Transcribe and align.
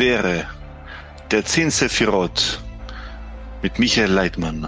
Lehre 0.00 0.46
der 1.30 1.44
zehn 1.44 1.70
Sephirot 1.70 2.58
mit 3.60 3.78
Michael 3.78 4.10
Leitmann. 4.10 4.66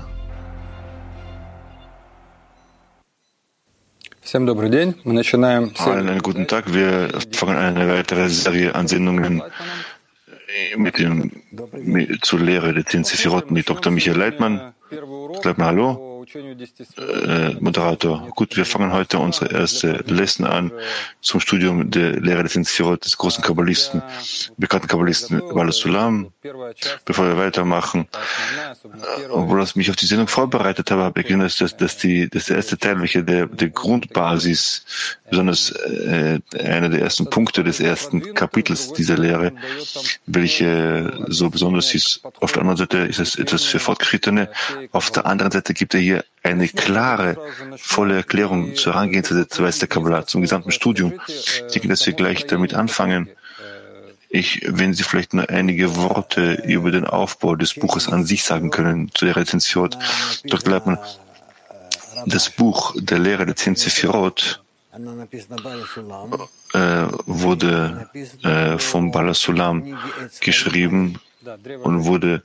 Allen 5.78 6.10
einen 6.10 6.21
guten 6.21 6.46
Tag. 6.46 6.75
Wir 6.75 7.08
fangen 7.32 7.57
eine 7.57 7.89
weitere 7.89 8.29
Serie 8.29 8.75
an 8.75 8.87
Sendungen 8.89 9.43
mit 10.77 10.98
dem, 10.98 11.33
mit, 11.80 12.23
zur 12.27 12.41
Lehre 12.41 12.75
der 12.75 12.85
zehn 12.85 13.03
Sephirot 13.03 13.51
mit 13.51 13.71
Dr. 13.71 13.91
Michael 13.91 14.19
Leitmann. 14.19 14.75
Leitmann, 14.91 15.67
hallo 15.67 16.12
äh, 16.23 17.55
Moderator. 17.61 18.29
Gut, 18.34 18.57
wir 18.57 18.64
fangen 18.64 18.93
heute 18.93 19.18
unsere 19.18 19.52
erste 19.52 20.05
Lesson 20.07 20.46
an 20.46 20.73
zum 21.20 21.41
Studium 21.41 21.91
der 21.91 22.20
Lehre 22.20 22.43
des 22.43 22.56
Inspirot 22.56 23.05
des 23.05 23.16
großen 23.16 23.43
Kabbalisten, 23.43 24.02
bekannten 24.56 24.88
Kabbalisten 24.88 25.41
Wallace 25.41 25.78
Sulam. 25.78 26.33
Bevor 27.05 27.27
wir 27.27 27.37
weitermachen, 27.37 28.09
äh, 28.12 29.27
obwohl 29.30 29.62
ich 29.62 29.77
mich 29.77 29.91
auf 29.91 29.97
die 29.97 30.06
Sendung 30.06 30.28
vorbereitet 30.28 30.91
habe, 30.91 31.02
habe 31.02 31.20
ich 31.20 31.27
gesehen, 31.27 31.41
dass, 31.41 31.56
dass, 31.77 31.97
die, 31.98 32.28
dass 32.28 32.47
der 32.47 32.56
erste 32.56 32.78
Teil, 32.78 33.00
welcher 33.00 33.23
der, 33.23 33.47
der 33.47 33.69
Grundbasis, 33.69 34.84
besonders 35.30 35.70
äh, 35.70 36.41
einer 36.62 36.91
der 36.91 37.00
ersten 37.00 37.30
Punkte 37.30 37.64
des 37.64 37.80
ersten 37.80 38.34
Kapitels 38.34 38.92
dieser 38.92 39.16
Lehre, 39.16 39.52
welche 40.27 41.25
so 41.28 41.48
besonders 41.48 41.95
ist. 41.95 42.20
Auf 42.41 42.52
der 42.52 42.61
anderen 42.61 42.77
Seite 42.77 42.98
ist 42.98 43.19
es 43.19 43.36
etwas 43.36 43.64
für 43.64 43.78
Fortgeschrittene. 43.78 44.50
Auf 44.92 45.11
der 45.11 45.25
anderen 45.25 45.50
Seite 45.50 45.73
gibt 45.73 45.95
er 45.95 46.00
hier 46.00 46.12
eine 46.43 46.69
klare, 46.69 47.37
volle 47.77 48.16
Erklärung 48.16 48.75
zur 48.75 48.95
Herangehensweise 48.95 49.80
der 49.80 49.89
Kabbalah, 49.89 50.27
zum 50.27 50.43
gesamten 50.43 50.73
Studium. 50.73 51.20
Ich 51.29 51.73
denke, 51.73 51.89
dass 51.89 52.07
wir 52.07 52.15
gleich 52.15 52.47
damit 52.47 52.75
anfangen. 52.75 53.29
Ich, 54.29 54.62
wenn 54.67 54.95
Sie 54.95 55.03
vielleicht 55.03 55.34
nur 55.34 55.48
einige 55.51 55.95
Worte 55.97 56.55
über 56.64 56.91
den 56.91 57.05
Aufbau 57.05 57.55
des 57.55 57.75
Buches 57.75 58.09
an 58.09 58.25
sich 58.25 58.45
sagen 58.45 58.70
können, 58.70 59.11
zu 59.14 59.27
der 59.27 59.36
Rezension. 59.36 59.91
Dr. 60.45 60.73
Leitmann, 60.73 60.98
das 62.27 62.48
Buch 62.51 62.95
der 62.97 63.19
Lehre 63.19 63.45
der 63.47 63.56
Zehn 63.56 63.75
äh, 66.75 67.06
wurde 67.27 68.08
äh, 68.42 68.79
vom 68.79 69.11
Balasulam 69.12 69.98
geschrieben 70.41 71.20
und 71.83 72.05
wurde 72.05 72.43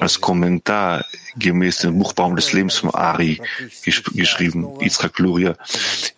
als 0.00 0.20
Kommentar 0.20 1.04
gemäß 1.36 1.78
dem 1.78 1.98
Buchbaum 1.98 2.36
des 2.36 2.52
Lebens 2.52 2.76
von 2.76 2.94
Ari 2.94 3.40
gesch 3.82 4.02
geschrieben, 4.04 4.68
Yitzhak 4.80 5.18
Luria, 5.18 5.56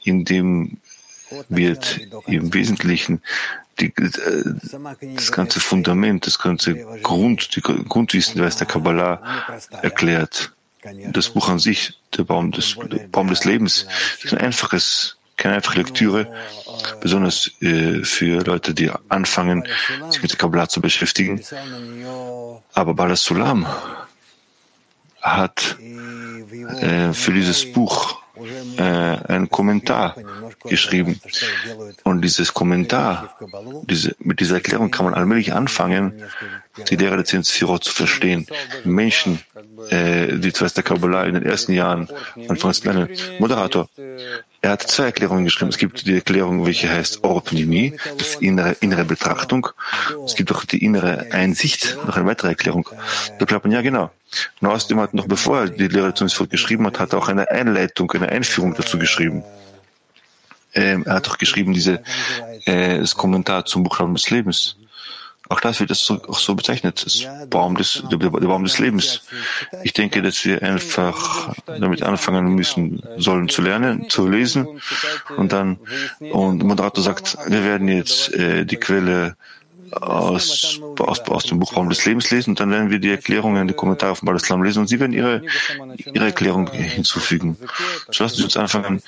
in 0.04 0.24
dem 0.24 0.78
wird 1.48 2.00
im 2.26 2.52
Wesentlichen 2.54 3.22
die, 3.80 3.92
äh, 3.96 4.44
das 5.14 5.32
ganze 5.32 5.60
Fundament, 5.60 6.26
das 6.26 6.38
ganze 6.38 6.74
Grund, 7.02 7.54
die 7.54 7.60
Grundwissen 7.60 8.40
der 8.40 8.66
Kabbalah 8.66 9.22
erklärt. 9.82 10.52
Das 11.12 11.30
Buch 11.30 11.48
an 11.48 11.58
sich, 11.58 11.94
der 12.16 12.24
Baum 12.24 12.52
des, 12.52 12.76
der 12.90 13.08
Baum 13.08 13.28
des 13.28 13.44
Lebens, 13.44 13.86
ist 14.22 14.32
ein 14.32 14.38
einfaches 14.38 15.17
keine 15.38 15.54
einfache 15.54 15.78
Lektüre, 15.78 16.30
besonders 17.00 17.50
äh, 17.60 18.04
für 18.04 18.44
Leute, 18.44 18.74
die 18.74 18.90
anfangen, 19.08 19.66
sich 20.10 20.20
mit 20.22 20.32
der 20.32 20.38
Kabbalah 20.38 20.68
zu 20.68 20.80
beschäftigen. 20.80 21.40
Aber 22.74 22.92
Balas 22.94 23.22
Sulam 23.22 23.66
hat 25.22 25.78
äh, 26.80 27.12
für 27.12 27.32
dieses 27.32 27.72
Buch 27.72 28.20
äh, 28.76 28.82
einen 28.82 29.48
Kommentar 29.50 30.14
geschrieben. 30.64 31.20
Und 32.04 32.22
dieses 32.22 32.54
Kommentar, 32.54 33.36
diese, 33.82 34.14
mit 34.20 34.40
dieser 34.40 34.56
Erklärung 34.56 34.90
kann 34.90 35.06
man 35.06 35.14
allmählich 35.14 35.52
anfangen, 35.52 36.22
die 36.88 36.96
Lehre 36.96 37.16
der 37.16 37.24
Zehn 37.24 37.42
zu 37.42 37.92
verstehen. 37.92 38.46
Menschen, 38.84 39.40
äh, 39.90 40.36
die 40.38 40.52
zuerst 40.52 40.76
der 40.76 40.84
Kabbalah 40.84 41.24
in 41.24 41.34
den 41.34 41.44
ersten 41.44 41.72
Jahren 41.72 42.08
anfangs 42.48 42.84
lernen. 42.84 43.08
Moderator, 43.38 43.88
er 44.60 44.70
hat 44.72 44.82
zwei 44.82 45.04
Erklärungen 45.04 45.44
geschrieben. 45.44 45.70
Es 45.70 45.78
gibt 45.78 46.06
die 46.06 46.14
Erklärung, 46.14 46.66
welche 46.66 46.90
heißt 46.90 47.22
Orpnimi, 47.22 47.96
das 48.18 48.34
innere, 48.36 48.72
innere 48.80 49.04
Betrachtung. 49.04 49.68
Es 50.24 50.34
gibt 50.34 50.50
auch 50.50 50.64
die 50.64 50.84
innere 50.84 51.28
Einsicht, 51.30 51.96
noch 52.04 52.16
eine 52.16 52.26
weitere 52.26 52.48
Erklärung. 52.48 52.88
Da 53.38 53.44
glaubt 53.44 53.64
man, 53.64 53.72
ja 53.72 53.82
genau. 53.82 54.10
Und 54.60 54.68
außerdem 54.68 55.00
hat 55.00 55.14
noch 55.14 55.26
bevor 55.26 55.60
er 55.60 55.68
die 55.68 55.86
Lehre 55.86 56.12
zum 56.14 56.28
Sphirot 56.28 56.50
geschrieben 56.50 56.86
hat, 56.86 56.98
hat 56.98 57.12
er 57.12 57.18
auch 57.18 57.28
eine 57.28 57.50
Einleitung, 57.50 58.10
eine 58.12 58.28
Einführung 58.28 58.74
dazu 58.74 58.98
geschrieben. 58.98 59.44
Ähm, 60.74 61.04
er 61.06 61.14
hat 61.14 61.28
auch 61.28 61.38
geschrieben, 61.38 61.72
diese, 61.72 62.02
äh, 62.64 62.98
das 62.98 63.14
Kommentar 63.14 63.64
zum 63.64 63.84
Buchstaben 63.84 64.14
des 64.14 64.28
Lebens. 64.28 64.76
Auch 65.48 65.60
das 65.60 65.80
wird 65.80 65.90
das 65.90 66.04
so, 66.04 66.22
auch 66.28 66.38
so 66.38 66.54
bezeichnet, 66.54 67.04
das 67.04 67.26
Baum 67.48 67.76
des, 67.76 68.02
der, 68.10 68.18
der 68.18 68.28
Baum 68.28 68.64
des 68.64 68.78
Lebens. 68.78 69.22
Ich 69.82 69.92
denke, 69.92 70.20
dass 70.20 70.44
wir 70.44 70.62
einfach 70.62 71.54
damit 71.66 72.02
anfangen 72.02 72.54
müssen, 72.54 73.02
sollen 73.16 73.48
zu 73.48 73.62
lernen, 73.62 74.08
zu 74.10 74.28
lesen. 74.28 74.80
und 75.36 75.52
dann, 75.52 75.78
und 76.20 76.58
der 76.58 76.66
Moderator 76.66 77.02
sagt, 77.02 77.38
wir 77.46 77.64
werden 77.64 77.88
jetzt 77.88 78.32
äh, 78.34 78.64
die 78.66 78.76
Quelle 78.76 79.36
aus, 79.92 80.80
aus, 80.98 81.20
aus 81.20 81.44
dem 81.44 81.58
Buchbaum 81.58 81.88
des 81.88 82.04
Lebens 82.04 82.30
lesen. 82.30 82.50
Und 82.50 82.60
dann 82.60 82.70
werden 82.70 82.90
wir 82.90 82.98
die 82.98 83.10
Erklärungen, 83.10 83.68
die 83.68 83.74
Kommentare 83.74 84.16
von 84.16 84.36
Islam 84.36 84.62
lesen 84.62 84.80
und 84.80 84.88
Sie 84.88 85.00
werden 85.00 85.12
Ihre, 85.12 85.42
Ihre 86.12 86.26
Erklärung 86.26 86.70
hinzufügen. 86.70 87.56
So 88.10 88.24
lassen 88.24 88.36
Sie 88.36 88.44
uns 88.44 88.56
anfangen, 88.56 89.02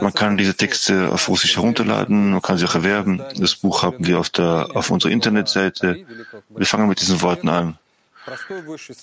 man 0.00 0.14
kann 0.14 0.36
diese 0.36 0.54
Texte 0.54 1.10
auf 1.10 1.28
Russisch 1.28 1.56
herunterladen, 1.56 2.32
man 2.32 2.42
kann 2.42 2.58
sie 2.58 2.64
auch 2.64 2.74
erwerben. 2.74 3.22
Das 3.36 3.54
Buch 3.54 3.82
haben 3.82 4.06
wir 4.06 4.18
auf, 4.18 4.30
der, 4.30 4.68
auf 4.74 4.90
unserer 4.90 5.12
Internetseite. 5.12 6.04
Wir 6.48 6.66
fangen 6.66 6.88
mit 6.88 7.00
diesen 7.00 7.20
Worten 7.22 7.48
an. 7.48 7.78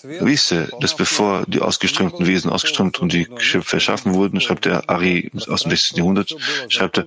Wisse, 0.03 0.69
dass 0.79 0.95
bevor 0.95 1.43
die 1.47 1.61
ausgeströmten 1.61 2.27
Wesen 2.27 2.51
ausgeströmt 2.51 2.99
und 2.99 3.11
die 3.13 3.25
Geschöpfe 3.25 3.77
erschaffen 3.77 4.13
wurden, 4.13 4.39
schreibt 4.39 4.65
der 4.65 4.89
Ari 4.89 5.31
aus 5.47 5.63
dem 5.63 5.71
16. 5.71 5.97
Jahrhundert, 5.97 6.35
schreibt 6.69 6.99
er, 6.99 7.05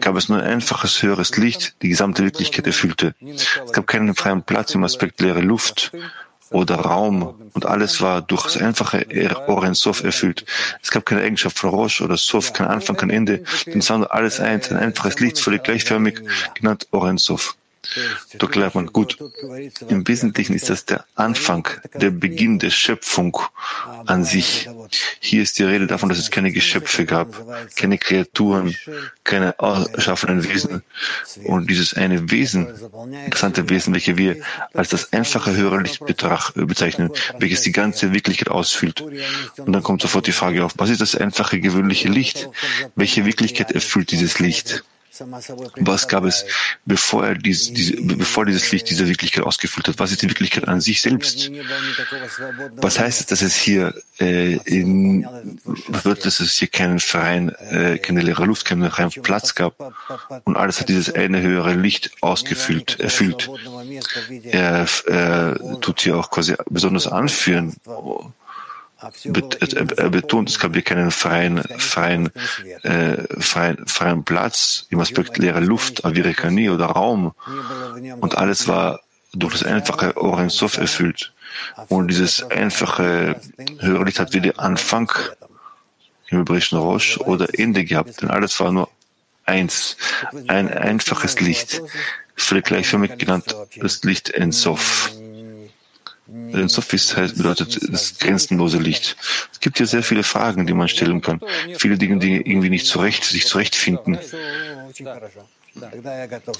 gab 0.00 0.16
es 0.16 0.28
nur 0.28 0.38
ein 0.38 0.44
einfaches 0.44 1.02
höheres 1.02 1.36
Licht, 1.36 1.76
die 1.82 1.88
gesamte 1.88 2.24
Wirklichkeit 2.24 2.66
erfüllte. 2.66 3.14
Es 3.24 3.72
gab 3.72 3.86
keinen 3.86 4.14
freien 4.14 4.42
Platz 4.42 4.74
im 4.74 4.82
Aspekt 4.84 5.20
leere 5.20 5.40
Luft 5.40 5.92
oder 6.52 6.76
Raum 6.76 7.34
und 7.54 7.66
alles 7.66 8.00
war 8.00 8.22
durch 8.22 8.44
das 8.44 8.56
einfache 8.56 9.06
Oren 9.46 9.74
Sof 9.74 10.02
erfüllt. 10.04 10.44
Es 10.82 10.90
gab 10.90 11.06
keine 11.06 11.22
Eigenschaft 11.22 11.58
von 11.58 11.70
Rosh 11.70 12.00
oder 12.00 12.16
Sof, 12.16 12.52
kein 12.52 12.66
Anfang, 12.66 12.96
kein 12.96 13.10
Ende, 13.10 13.42
denn 13.66 13.78
es 13.80 13.90
war 13.90 13.98
nur 13.98 14.12
alles 14.12 14.40
eins, 14.40 14.70
ein 14.70 14.76
einfaches 14.76 15.20
Licht, 15.20 15.38
völlig 15.38 15.64
gleichförmig, 15.64 16.20
genannt 16.54 16.86
Oren 16.90 17.18
Sof. 17.18 17.56
Dr. 18.38 18.62
Leitmann, 18.62 18.86
gut. 18.86 19.18
Im 19.88 20.06
Wesentlichen 20.06 20.54
ist 20.54 20.70
das 20.70 20.84
der 20.84 21.04
Anfang, 21.14 21.68
der 21.94 22.10
Beginn 22.10 22.58
der 22.58 22.70
Schöpfung 22.70 23.36
an 24.06 24.24
sich. 24.24 24.68
Hier 25.20 25.42
ist 25.42 25.58
die 25.58 25.64
Rede 25.64 25.86
davon, 25.86 26.08
dass 26.08 26.18
es 26.18 26.30
keine 26.30 26.52
Geschöpfe 26.52 27.04
gab, 27.04 27.44
keine 27.76 27.98
Kreaturen, 27.98 28.76
keine 29.24 29.56
erschaffenen 29.58 30.44
Wesen. 30.44 30.82
Und 31.44 31.70
dieses 31.70 31.94
eine 31.94 32.30
Wesen, 32.30 32.68
interessante 33.24 33.68
Wesen, 33.68 33.92
welche 33.94 34.16
wir 34.16 34.36
als 34.72 34.90
das 34.90 35.12
einfache 35.12 35.54
höhere 35.56 35.80
Licht 35.80 36.00
bezeichnen, 36.06 37.10
welches 37.38 37.62
die 37.62 37.72
ganze 37.72 38.12
Wirklichkeit 38.12 38.48
ausfüllt. 38.48 39.00
Und 39.00 39.72
dann 39.72 39.82
kommt 39.82 40.02
sofort 40.02 40.26
die 40.26 40.32
Frage 40.32 40.64
auf, 40.64 40.74
was 40.76 40.90
ist 40.90 41.00
das 41.00 41.16
einfache 41.16 41.60
gewöhnliche 41.60 42.08
Licht? 42.08 42.48
Welche 42.94 43.24
Wirklichkeit 43.24 43.72
erfüllt 43.72 44.12
dieses 44.12 44.38
Licht? 44.38 44.84
Was 45.76 46.08
gab 46.08 46.24
es, 46.24 46.46
bevor 46.86 47.26
er 47.26 47.34
dies, 47.34 47.72
diese, 47.72 47.96
bevor 48.00 48.46
dieses 48.46 48.72
Licht 48.72 48.88
diese 48.88 49.06
Wirklichkeit 49.08 49.44
ausgefüllt 49.44 49.88
hat? 49.88 49.98
Was 49.98 50.10
ist 50.10 50.22
die 50.22 50.28
Wirklichkeit 50.28 50.68
an 50.68 50.80
sich 50.80 51.02
selbst? 51.02 51.50
Was 52.76 52.98
heißt 52.98 53.20
es, 53.20 53.26
dass 53.26 53.42
es 53.42 53.54
hier 53.54 53.94
äh, 54.20 54.54
in, 54.64 55.26
wird, 55.64 56.24
dass 56.24 56.40
es 56.40 56.54
hier 56.54 56.68
keinen 56.68 56.98
freien, 56.98 57.50
äh, 57.50 57.98
keine 57.98 58.22
leere 58.22 58.46
Luft, 58.46 58.64
keinen 58.64 58.90
freien 58.90 59.10
Platz 59.10 59.54
gab 59.54 59.74
und 60.44 60.56
alles 60.56 60.80
hat 60.80 60.88
dieses 60.88 61.14
eine 61.14 61.42
höhere 61.42 61.74
Licht 61.74 62.10
ausgefüllt, 62.22 62.98
erfüllt. 62.98 63.50
Er 64.44 64.86
äh, 65.06 65.78
tut 65.80 66.00
hier 66.00 66.16
auch 66.16 66.30
quasi 66.30 66.54
besonders 66.70 67.06
anführen 67.06 67.76
er 67.86 68.41
betont, 69.24 70.50
es 70.50 70.58
gab 70.58 70.72
hier 70.74 70.82
keinen 70.82 71.10
freien, 71.10 71.62
freien, 71.78 72.30
äh, 72.82 73.22
freien, 73.40 73.86
freien 73.86 74.24
Platz 74.24 74.86
im 74.90 75.00
Aspekt 75.00 75.38
leere 75.38 75.60
Luft, 75.60 76.04
Avirikani 76.04 76.70
oder 76.70 76.86
Raum. 76.86 77.32
Und 78.20 78.36
alles 78.36 78.68
war 78.68 79.00
durch 79.32 79.54
das 79.54 79.64
einfache 79.64 80.16
Oren 80.16 80.50
Sof 80.50 80.76
erfüllt. 80.78 81.32
Und 81.88 82.08
dieses 82.08 82.42
einfache 82.50 83.40
höhere 83.78 84.04
Licht 84.04 84.18
hat 84.18 84.32
weder 84.32 84.58
Anfang 84.58 85.10
im 86.28 86.38
hebräischen 86.38 86.78
Rosh 86.78 87.18
oder 87.18 87.46
Ende 87.58 87.84
gehabt, 87.84 88.22
denn 88.22 88.30
alles 88.30 88.58
war 88.60 88.72
nur 88.72 88.88
eins, 89.44 89.96
ein 90.48 90.72
einfaches 90.72 91.40
Licht, 91.40 91.82
völlig 92.36 92.64
gleichförmig 92.64 93.18
genannt 93.18 93.54
das 93.76 94.02
Licht 94.02 94.30
Ensof. 94.30 95.12
Heißt, 97.16 97.36
bedeutet 97.36 97.78
das 97.92 98.18
grenzenlose 98.18 98.78
Licht. 98.78 99.16
Es 99.52 99.60
gibt 99.60 99.78
hier 99.78 99.86
sehr 99.86 100.02
viele 100.02 100.22
Fragen, 100.22 100.66
die 100.66 100.72
man 100.72 100.88
stellen 100.88 101.20
kann. 101.20 101.40
Viele 101.76 101.98
Dinge, 101.98 102.18
die 102.18 102.36
irgendwie 102.36 102.70
nicht 102.70 102.86
zurecht, 102.86 103.24
sich 103.24 103.46
zurechtfinden. 103.46 104.18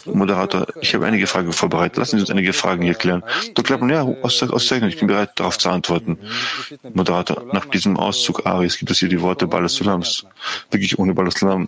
Moderator, 0.06 0.66
ich 0.80 0.94
habe 0.94 1.06
einige 1.06 1.26
Fragen 1.26 1.52
vorbereitet. 1.52 1.98
Lassen 1.98 2.16
Sie 2.16 2.22
uns 2.22 2.30
einige 2.30 2.52
Fragen 2.52 2.82
hier 2.82 2.94
klären. 2.94 3.22
Dr. 3.54 3.64
Klappmann, 3.64 3.90
ja, 3.90 4.02
auszeichnend, 4.02 4.92
ich 4.92 4.98
bin 4.98 5.08
bereit, 5.08 5.30
darauf 5.36 5.58
zu 5.58 5.68
antworten. 5.68 6.18
Moderator, 6.94 7.44
nach 7.52 7.66
diesem 7.66 7.96
Auszug 7.96 8.46
Aris 8.46 8.78
gibt 8.78 8.90
es 8.90 8.98
hier 8.98 9.08
die 9.08 9.20
Worte 9.20 9.46
Balasulams. 9.46 10.24
Wirklich 10.70 10.98
ohne 10.98 11.14
Balasulam 11.14 11.66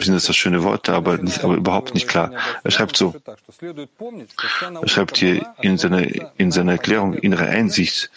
sind 0.00 0.14
das, 0.14 0.26
das 0.26 0.36
schöne 0.36 0.62
Worte, 0.64 0.92
aber, 0.92 1.18
nicht, 1.18 1.44
aber 1.44 1.54
überhaupt 1.54 1.94
nicht 1.94 2.08
klar. 2.08 2.32
Er 2.64 2.70
schreibt 2.70 2.96
so, 2.96 3.14
er 3.60 4.88
schreibt 4.88 5.16
hier 5.18 5.46
in 5.60 5.78
seiner, 5.78 6.04
in 6.36 6.50
seiner 6.50 6.72
Erklärung 6.72 7.14
innere 7.14 7.46
Einsicht, 7.46 8.10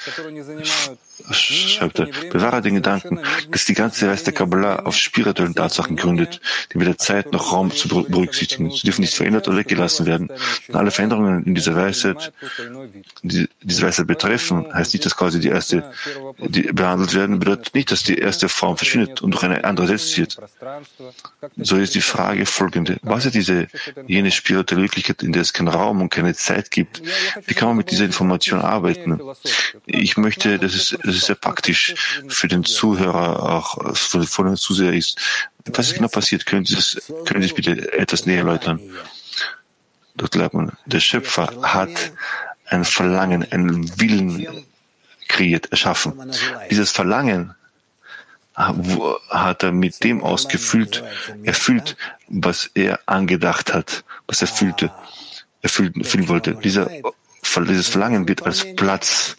schreibt 1.31 2.00
er, 2.00 2.07
bewahre 2.31 2.62
den 2.62 2.75
Gedanken, 2.75 3.19
dass 3.51 3.65
die 3.65 3.73
ganze 3.73 4.09
Rest 4.09 4.27
der 4.27 4.33
Kabbalah 4.33 4.79
auf 4.79 4.95
spirituellen 4.95 5.56
Tatsachen 5.56 5.95
gründet, 5.95 6.41
die 6.73 6.79
weder 6.79 6.97
Zeit 6.97 7.31
noch 7.31 7.51
Raum 7.51 7.71
zu 7.71 7.88
berücksichtigen. 7.88 8.71
Sie 8.71 8.81
dürfen 8.81 9.01
nicht 9.01 9.15
verändert 9.15 9.47
oder 9.47 9.57
weggelassen 9.57 10.06
werden. 10.06 10.29
Und 10.67 10.75
alle 10.75 10.91
Veränderungen 10.91 11.44
in 11.44 11.56
dieser 11.56 11.75
Weisheit, 11.75 12.31
die 13.23 13.47
diese 13.62 13.83
Weisheit 13.83 14.07
betreffen, 14.07 14.65
heißt 14.73 14.94
nicht, 14.94 15.06
dass 15.06 15.15
quasi 15.15 15.39
die 15.39 15.50
erste 15.50 15.91
die 16.39 16.63
behandelt 16.63 17.13
werden, 17.13 17.39
bedeutet 17.39 17.73
nicht, 17.75 17.91
dass 17.91 18.03
die 18.03 18.17
erste 18.17 18.50
Form 18.50 18.77
verschwindet 18.77 19.21
und 19.21 19.31
durch 19.31 19.44
eine 19.44 19.63
andere 19.63 19.85
ersetzt 19.91 20.17
wird. 20.17 20.38
So 21.57 21.77
ist 21.77 21.95
die 21.95 22.01
Frage 22.01 22.45
folgende. 22.45 22.97
Was 23.01 23.25
ist 23.25 23.35
diese, 23.35 23.67
jene 24.07 24.31
spirituelle 24.31 24.83
Wirklichkeit, 24.83 25.23
in 25.23 25.31
der 25.31 25.41
es 25.41 25.53
keinen 25.53 25.67
Raum 25.67 26.01
und 26.01 26.09
keine 26.09 26.33
Zeit 26.33 26.71
gibt? 26.71 27.01
Wie 27.45 27.53
kann 27.53 27.69
man 27.69 27.77
mit 27.77 27.91
dieser 27.91 28.06
Information 28.06 28.62
arbeiten? 28.62 29.19
Ich 29.85 30.17
möchte, 30.17 30.59
dass 30.59 30.73
es 30.73 30.97
das 31.05 31.15
ist 31.15 31.25
sehr 31.25 31.35
praktisch 31.35 31.93
für 32.27 32.47
den 32.47 32.63
Zuhörer, 32.63 33.43
auch 33.43 33.95
für 33.95 34.43
den 34.43 34.57
Zuseher 34.57 34.93
ist. 34.93 35.19
Was 35.65 35.87
ist 35.87 35.95
genau 35.95 36.07
passiert? 36.07 36.45
Können 36.45 36.65
Sie, 36.65 36.75
das, 36.75 37.01
können 37.25 37.41
Sie 37.41 37.47
das 37.47 37.55
bitte 37.55 37.93
etwas 37.93 38.25
näher 38.25 38.39
erläutern? 38.39 38.79
Dr. 40.15 40.41
Leibmann, 40.41 40.71
der 40.85 40.99
Schöpfer 40.99 41.49
hat 41.61 42.11
ein 42.67 42.85
Verlangen, 42.85 43.51
einen 43.51 43.99
Willen 43.99 44.65
kreiert, 45.27 45.71
erschaffen. 45.71 46.13
Dieses 46.69 46.91
Verlangen 46.91 47.55
hat 48.55 49.63
er 49.63 49.71
mit 49.71 50.03
dem 50.03 50.23
ausgefüllt, 50.23 51.03
erfüllt, 51.43 51.97
was 52.27 52.69
er 52.73 52.99
angedacht 53.05 53.73
hat, 53.73 54.05
was 54.27 54.41
er 54.41 54.47
fühlte, 54.47 54.91
erfüllen, 55.61 55.93
erfüllen 55.99 56.29
wollte. 56.29 56.55
Dieser, 56.55 56.89
dieses 57.67 57.89
Verlangen 57.89 58.27
wird 58.27 58.45
als 58.45 58.65
Platz 58.75 59.35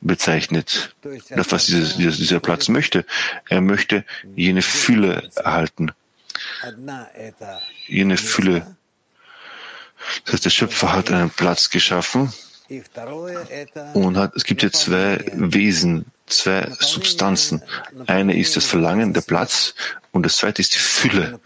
bezeichnet. 0.00 0.94
Das, 1.28 1.52
was 1.52 1.66
dieses, 1.66 1.96
dieser 1.96 2.40
Platz 2.40 2.68
möchte. 2.68 3.04
Er 3.48 3.60
möchte 3.60 4.04
jene 4.34 4.62
Fülle 4.62 5.30
erhalten. 5.36 5.92
Jene 7.86 8.16
Fülle. 8.16 8.76
Das 10.24 10.34
heißt, 10.34 10.44
der 10.46 10.50
Schöpfer 10.50 10.92
hat 10.92 11.10
einen 11.10 11.30
Platz 11.30 11.68
geschaffen 11.68 12.32
und 13.92 14.16
hat, 14.16 14.34
es 14.34 14.44
gibt 14.44 14.62
hier 14.62 14.72
zwei 14.72 15.22
Wesen, 15.34 16.06
zwei 16.26 16.70
Substanzen. 16.78 17.62
Eine 18.06 18.38
ist 18.38 18.56
das 18.56 18.64
Verlangen, 18.64 19.12
der 19.12 19.20
Platz 19.20 19.74
und 20.12 20.24
das 20.24 20.36
zweite 20.36 20.62
ist 20.62 20.74
die 20.74 20.78
Fülle, 20.78 21.38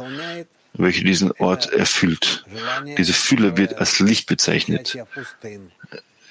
welche 0.74 1.02
diesen 1.02 1.32
Ort 1.32 1.72
erfüllt. 1.72 2.44
Diese 2.96 3.12
Fülle 3.12 3.56
wird 3.56 3.74
als 3.78 3.98
Licht 3.98 4.28
bezeichnet 4.28 4.96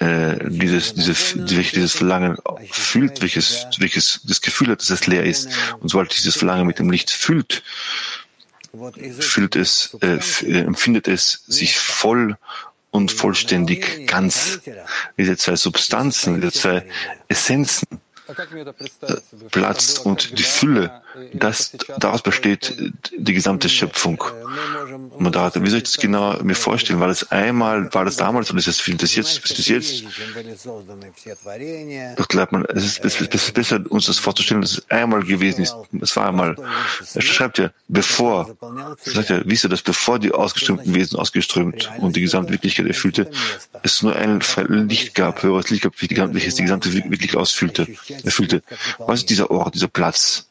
äh, 0.00 0.38
dieses, 0.48 0.94
diese, 0.94 1.14
dieses 1.44 1.92
Verlangen 1.92 2.36
fühlt, 2.70 3.22
welches, 3.22 3.66
welches 3.78 4.20
das 4.24 4.40
Gefühl 4.40 4.68
hat, 4.68 4.80
dass 4.80 4.90
es 4.90 5.06
leer 5.06 5.24
ist. 5.24 5.48
Und 5.80 5.88
sobald 5.88 6.16
dieses 6.16 6.36
Verlangen 6.36 6.66
mit 6.66 6.78
dem 6.78 6.90
Licht 6.90 7.10
fühlt, 7.10 7.62
fühlt 9.20 9.56
es, 9.56 9.96
äh, 10.00 10.18
äh, 10.42 10.60
empfindet 10.60 11.06
es 11.08 11.44
sich 11.46 11.78
voll 11.78 12.36
und 12.90 13.12
vollständig 13.12 14.06
ganz. 14.06 14.60
Diese 15.16 15.36
zwei 15.36 15.56
Substanzen, 15.56 16.40
diese 16.40 16.52
zwei 16.52 16.86
Essenzen, 17.28 18.00
äh, 18.28 19.14
Platz 19.50 19.98
und 19.98 20.38
die 20.38 20.42
Fülle, 20.42 21.02
das, 21.32 21.72
daraus 21.98 22.22
besteht 22.22 22.74
die 23.16 23.34
gesamte 23.34 23.68
Schöpfung. 23.68 24.22
Moderator, 25.18 25.62
wie 25.62 25.70
soll 25.70 25.78
ich 25.78 25.84
das 25.84 25.96
genau 25.96 26.42
mir 26.42 26.54
vorstellen? 26.54 27.00
War 27.00 27.08
das 27.08 27.30
einmal, 27.30 27.92
war 27.94 28.04
das 28.04 28.16
damals 28.16 28.50
oder 28.50 28.58
ist 28.58 28.68
das, 28.68 28.82
das 28.96 29.14
jetzt, 29.14 29.44
ist 29.44 29.58
das 29.58 29.68
jetzt? 29.68 30.04
Doch 32.16 32.28
glaubt 32.28 32.52
man, 32.52 32.64
es 32.66 32.84
ist, 32.84 33.04
es 33.04 33.20
ist 33.20 33.54
besser, 33.54 33.80
uns 33.88 34.06
das 34.06 34.18
vorzustellen, 34.18 34.62
dass 34.62 34.72
es 34.72 34.90
einmal 34.90 35.22
gewesen 35.22 35.62
ist. 35.62 35.74
Es 36.00 36.16
war 36.16 36.28
einmal. 36.28 36.56
Er 37.14 37.22
schreibt 37.22 37.58
ja, 37.58 37.70
bevor, 37.88 38.56
er 39.04 39.12
sagt 39.12 39.30
ja, 39.30 39.40
wisst 39.44 39.64
ihr, 39.64 39.70
dass 39.70 39.82
bevor 39.82 40.18
die 40.18 40.32
ausgeströmten 40.32 40.94
Wesen 40.94 41.18
ausgeströmt 41.18 41.90
und 41.98 42.16
die 42.16 42.20
gesamte 42.20 42.52
Wirklichkeit 42.52 42.86
erfüllte, 42.86 43.30
es 43.82 44.02
nur 44.02 44.16
ein 44.16 44.40
Licht 44.88 45.14
gab, 45.14 45.42
höheres 45.42 45.70
Licht 45.70 45.82
gab, 45.82 45.94
welches 46.00 46.54
die 46.56 46.62
gesamte 46.62 46.92
Wirklichkeit 46.92 47.36
ausfüllte, 47.36 47.86
erfüllte. 48.24 48.62
Was 48.98 49.20
ist 49.20 49.30
dieser 49.30 49.50
Ort, 49.50 49.74
dieser 49.74 49.88
Platz? 49.88 50.48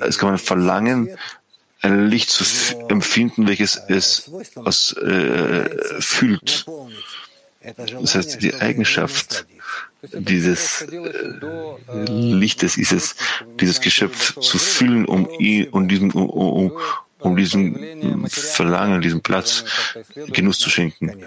Es 0.00 0.18
kann 0.18 0.30
man 0.30 0.38
verlangen, 0.38 1.10
ein 1.80 2.08
Licht 2.08 2.30
zu 2.30 2.44
empfinden, 2.88 3.46
welches 3.46 3.76
es 3.88 4.30
aus, 4.56 4.92
äh, 4.94 5.68
fühlt. 6.00 6.64
Das 8.00 8.14
heißt, 8.14 8.42
die 8.42 8.54
Eigenschaft 8.54 9.46
dieses 10.12 10.82
äh, 10.82 12.04
Lichtes 12.08 12.76
ist 12.76 12.92
es, 12.92 13.16
dieses 13.60 13.80
Geschöpf 13.80 14.38
zu 14.40 14.58
füllen, 14.58 15.06
um 15.06 15.28
ihn, 15.38 15.68
um 15.70 15.88
diesem, 15.88 16.10
um, 16.10 16.28
um, 16.28 16.72
um 17.20 17.36
diesem 17.36 18.26
Verlangen, 18.28 19.00
diesem 19.00 19.22
Platz 19.22 19.64
Genuss 20.28 20.58
zu 20.58 20.70
schenken. 20.70 21.24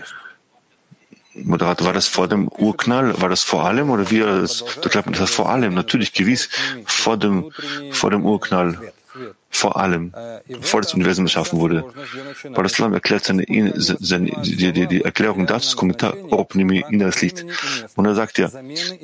Moderator, 1.44 1.88
war 1.88 1.94
das 1.94 2.08
vor 2.08 2.28
dem 2.28 2.48
Urknall? 2.48 3.22
War 3.22 3.30
das 3.30 3.44
vor 3.44 3.66
allem 3.66 3.90
oder 3.90 4.10
wie? 4.12 4.20
Das, 4.20 4.64
da 4.82 4.90
glaubt 4.90 5.08
man, 5.08 5.14
das 5.14 5.22
war 5.22 5.28
vor 5.28 5.50
allem, 5.50 5.74
natürlich 5.74 6.14
gewiss, 6.14 6.50
vor 6.86 7.18
dem, 7.18 7.52
vor 7.92 8.12
dem 8.12 8.26
Urknall 8.26 8.94
vor 9.50 9.78
allem, 9.78 10.14
bevor 10.48 10.82
das 10.82 10.94
Universum 10.94 11.26
erschaffen 11.26 11.60
wurde. 11.60 11.84
Baraslam 12.54 12.94
erklärt 12.94 13.26
seine, 13.26 13.44
seine 13.76 14.32
die, 14.44 14.72
die, 14.72 14.88
die, 14.88 15.02
Erklärung 15.02 15.48
dazu, 15.48 15.70
das 15.70 15.76
Kommentar 15.76 16.14
Opnimi 16.32 16.84
inneres 16.90 17.22
Licht. 17.22 17.44
Und 17.96 18.06
er 18.06 18.14
sagt 18.14 18.38
ja, 18.38 18.52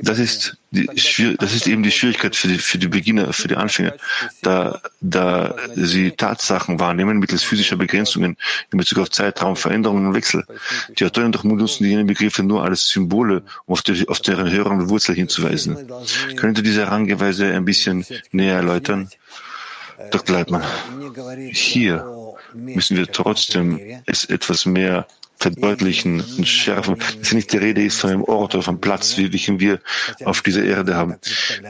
das 0.02 0.20
ist, 0.20 0.58
die, 0.72 0.88
das 1.40 1.56
ist 1.56 1.68
eben 1.68 1.82
die 1.82 1.92
Schwierigkeit 1.92 2.36
für 2.36 2.50
die, 2.50 2.58
für 2.60 2.78
die 2.78 2.88
Beginner, 2.88 3.34
für 3.34 3.48
die 3.48 3.56
Anfänger, 3.56 3.94
da, 4.44 4.80
da 5.02 5.56
sie 5.76 6.12
Tatsachen 6.12 6.80
wahrnehmen 6.80 7.18
mittels 7.18 7.44
physischer 7.44 7.76
Begrenzungen 7.78 8.38
in 8.72 8.78
Bezug 8.78 9.00
auf 9.00 9.10
Zeitraum, 9.10 9.56
Veränderungen 9.56 10.08
und 10.08 10.14
Wechsel. 10.14 10.46
Die 11.00 11.06
Autoren 11.06 11.32
doch 11.32 11.44
benutzen 11.44 11.86
jene 11.86 12.06
Begriffe 12.06 12.44
nur 12.44 12.64
als 12.64 12.88
Symbole, 12.90 13.44
um 13.66 13.74
auf, 13.74 13.82
die, 13.82 14.08
auf 14.08 14.20
deren 14.20 14.52
höheren 14.52 14.90
Wurzel 14.90 15.16
hinzuweisen. 15.16 15.78
Könnte 16.36 16.62
diese 16.62 16.82
Herangeweise 16.82 17.54
ein 17.54 17.66
bisschen 17.66 18.06
näher 18.32 18.58
erläutern? 18.58 19.10
Dr. 20.12 20.36
Leitmann, 20.36 20.64
hier 21.52 22.06
müssen 22.54 22.98
wir 22.98 23.08
trotzdem 23.12 23.80
es 24.06 24.26
etwas 24.26 24.66
mehr 24.66 25.08
verdeutlichen 25.44 26.24
und 26.38 26.48
schärfen, 26.48 26.98
dass 27.20 27.34
nicht 27.34 27.52
die 27.52 27.58
Rede 27.58 27.84
ist 27.84 28.00
von 28.00 28.12
einem 28.12 28.24
Ort 28.24 28.56
oder 28.56 28.66
einem 28.68 28.80
Platz, 28.80 29.18
welchen 29.18 29.60
wir 29.60 29.82
auf 30.24 30.42
dieser 30.42 30.64
Erde 30.64 30.96
haben. 30.96 31.16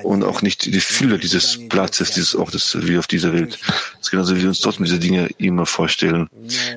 Und 0.04 0.24
auch 0.24 0.44
nicht 0.44 0.66
die 0.66 0.80
Fülle 0.80 1.18
dieses 1.18 1.60
Platzes, 1.70 2.12
dieses 2.12 2.36
Ortes 2.36 2.78
wie 2.82 2.98
auf 3.00 3.08
dieser 3.08 3.34
Welt. 3.34 3.58
Das 3.66 4.02
ist 4.02 4.12
genauso 4.12 4.36
wie 4.36 4.42
wir 4.42 4.50
uns 4.50 4.60
trotzdem 4.60 4.86
diese 4.86 5.00
Dinge 5.00 5.28
immer 5.40 5.66
vorstellen. 5.66 6.30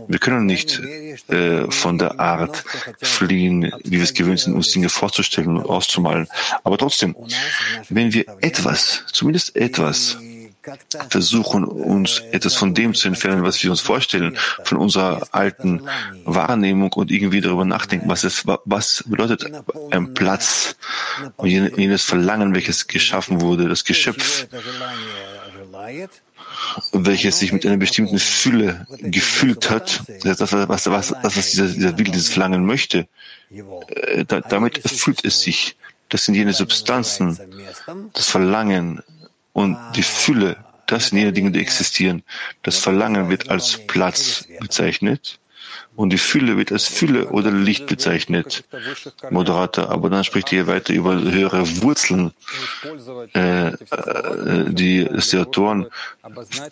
Wir 0.09 0.19
können 0.19 0.47
nicht 0.47 0.81
äh, 1.29 1.71
von 1.71 1.99
der 1.99 2.19
Art 2.19 2.65
fliehen, 3.03 3.73
wie 3.85 3.99
wir 3.99 4.05
es 4.05 4.15
gewöhnt 4.15 4.41
sind, 4.41 4.55
uns 4.55 4.71
Dinge 4.71 4.89
vorzustellen 4.89 5.59
und 5.59 5.67
auszumalen. 5.67 6.29
Aber 6.65 6.79
trotzdem, 6.79 7.15
wenn 7.91 8.15
wir 8.15 8.25
etwas, 8.41 9.05
zumindest 9.13 9.55
etwas, 9.55 10.17
versuchen, 11.11 11.65
uns 11.65 12.21
etwas 12.33 12.55
von 12.55 12.75
dem 12.75 12.95
zu 12.95 13.09
entfernen, 13.09 13.43
was 13.43 13.63
wir 13.63 13.71
uns 13.71 13.81
vorstellen, 13.81 14.37
von 14.65 14.79
unserer 14.79 15.29
alten 15.33 15.83
Wahrnehmung 16.25 16.93
und 16.95 17.11
irgendwie 17.11 17.41
darüber 17.41 17.65
nachdenken, 17.65 18.09
was 18.09 18.25
es, 18.25 18.45
was 18.65 19.05
bedeutet 19.07 19.47
ein 19.91 20.15
Platz 20.15 20.77
und 21.37 21.49
jenes 21.49 22.03
Verlangen, 22.05 22.55
welches 22.55 22.87
geschaffen 22.87 23.41
wurde, 23.41 23.69
das 23.69 23.85
Geschöpf, 23.85 24.47
welches 26.93 27.39
sich 27.39 27.53
mit 27.53 27.67
einer 27.67 27.77
bestimmten 27.77 28.19
Fülle 28.19 28.87
gefüllt 29.01 29.71
hat, 29.71 30.03
das, 30.23 30.41
was, 30.41 30.69
was, 30.69 30.87
was, 30.87 31.37
was 31.37 31.51
dieser, 31.51 31.69
dieser 31.69 31.99
Wille, 31.99 32.11
dieses 32.11 32.29
Verlangen 32.29 32.65
möchte, 32.65 33.07
äh, 33.51 34.25
da, 34.25 34.41
damit 34.41 34.85
erfüllt 34.85 35.25
es 35.25 35.41
sich. 35.41 35.77
Das 36.09 36.25
sind 36.25 36.37
jene 36.37 36.53
Substanzen, 36.53 37.39
das 38.13 38.29
Verlangen, 38.29 39.03
und 39.57 39.79
die 39.97 40.03
Fülle, 40.03 40.59
das 40.87 41.07
sind 41.07 41.17
jene 41.17 41.33
Dinge, 41.33 41.51
die 41.51 41.61
existieren. 41.61 42.23
Das 42.63 42.77
Verlangen 42.77 43.31
wird 43.31 43.49
als 43.49 43.79
Platz 43.87 44.47
bezeichnet 44.61 45.39
Und 45.97 46.11
die 46.11 46.19
Fülle 46.19 46.59
wird 46.59 46.73
als 46.73 46.85
Fülle 46.85 47.31
oder 47.31 47.51
Licht 47.51 47.87
bezeichnet. 47.87 48.65
Moderator, 49.31 49.89
aber 49.89 50.11
dann 50.11 50.25
spricht 50.25 50.53
er 50.53 50.67
weiter 50.67 50.93
über 50.93 51.15
höhere 51.19 51.65
Wurzeln, 51.81 52.33
äh, 53.35 53.69
äh, 53.69 54.71
die 54.81 55.05
dass 55.05 55.31
die 55.31 55.39
Autoren 55.39 55.87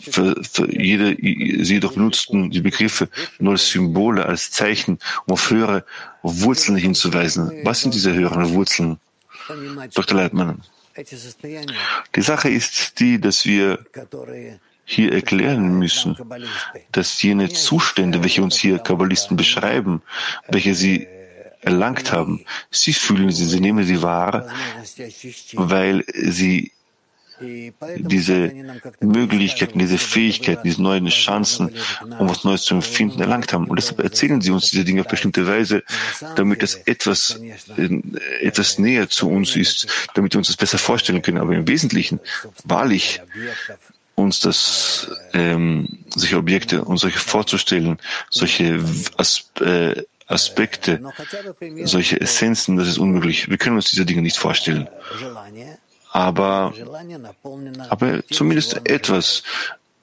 für, 0.01 0.37
für 0.43 0.71
jede, 0.71 1.17
sie 1.65 1.81
doch 1.81 1.95
benutzten 1.95 2.51
die 2.51 2.61
Begriffe 2.61 3.09
nur 3.39 3.53
als 3.53 3.71
Symbole, 3.71 4.27
als 4.27 4.51
Zeichen, 4.51 4.99
um 5.25 5.33
auf 5.33 5.51
höhere 5.51 5.87
Wurzeln 6.23 6.77
hinzuweisen. 6.77 7.51
Was 7.65 7.81
sind 7.81 7.95
diese 7.95 8.13
höheren 8.13 8.53
Wurzeln? 8.53 8.99
Dr. 9.95 10.19
Leitmann. 10.19 10.61
Die 10.97 12.23
Sache 12.23 12.49
ist 12.49 13.01
die, 13.01 13.21
dass 13.21 13.45
wir 13.45 13.85
hier 14.85 15.13
erklären 15.13 15.79
müssen, 15.79 16.17
dass 16.93 17.23
jene 17.23 17.49
Zustände, 17.49 18.23
welche 18.23 18.43
uns 18.43 18.57
hier 18.57 18.79
Kabbalisten 18.79 19.37
beschreiben, 19.37 20.03
welche 20.49 20.75
sie 20.75 21.07
erlangt 21.63 22.13
haben, 22.13 22.45
sie 22.71 22.93
fühlen 22.93 23.31
sie, 23.31 23.47
sie 23.47 23.61
nehmen 23.61 23.85
sie 23.85 24.03
wahr, 24.03 24.47
weil 25.55 26.05
sie 26.13 26.73
diese 27.99 28.53
Möglichkeiten, 29.01 29.79
diese 29.79 29.99
Fähigkeiten, 29.99 30.63
diese 30.65 30.83
neuen 30.83 31.09
Chancen, 31.09 31.71
um 32.19 32.29
was 32.29 32.45
Neues 32.45 32.63
zu 32.63 32.75
empfinden, 32.75 33.21
erlangt 33.21 33.53
haben. 33.53 33.67
Und 33.67 33.77
deshalb 33.77 34.01
erzählen 34.01 34.41
sie 34.41 34.51
uns 34.51 34.71
diese 34.71 34.85
Dinge 34.85 35.03
auf 35.03 35.09
bestimmte 35.09 35.47
Weise, 35.47 35.83
damit 36.37 36.63
das 36.63 36.75
etwas, 36.75 37.41
etwas 38.41 38.79
näher 38.79 39.09
zu 39.09 39.29
uns 39.29 39.57
ist, 39.57 39.87
damit 40.15 40.35
wir 40.35 40.39
uns 40.39 40.49
das 40.49 40.57
besser 40.57 40.79
vorstellen 40.79 41.23
können. 41.23 41.39
Aber 41.39 41.55
im 41.55 41.69
Wesentlichen, 41.69 42.21
wahrlich, 42.65 43.21
uns 44.15 44.41
das, 44.41 45.11
ähm, 45.33 45.99
solche 46.15 46.37
Objekte 46.37 46.85
und 46.85 46.99
solche 46.99 47.19
vorzustellen, 47.19 47.99
solche 48.31 48.81
As 49.17 49.51
äh, 49.61 50.03
Aspekte, 50.27 51.03
solche 51.85 52.19
Essenzen, 52.19 52.77
das 52.77 52.89
ist 52.89 52.99
unmöglich. 52.99 53.51
Wir 53.51 53.59
können 53.59 53.77
uns 53.77 53.91
diese 53.91 54.07
Dinge 54.07 54.23
nicht 54.23 54.39
vorstellen. 54.39 54.89
Aber, 56.15 56.73
aber 57.89 58.23
zumindest 58.29 58.89
etwas. 58.89 59.43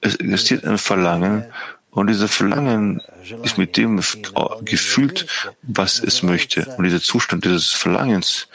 Es 0.02 0.16
existiert 0.16 0.64
ein 0.66 0.76
Verlangen 0.76 1.46
und 1.90 2.08
dieses 2.08 2.30
Verlangen 2.34 3.00
ist 3.42 3.56
mit 3.56 3.78
dem 3.78 4.02
gefühlt, 4.62 5.26
was 5.62 6.00
es 6.00 6.22
möchte. 6.22 6.66
Und 6.76 6.84
dieser 6.84 7.00
Zustand 7.00 7.46
dieses 7.46 7.70
Verlangens 7.70 8.48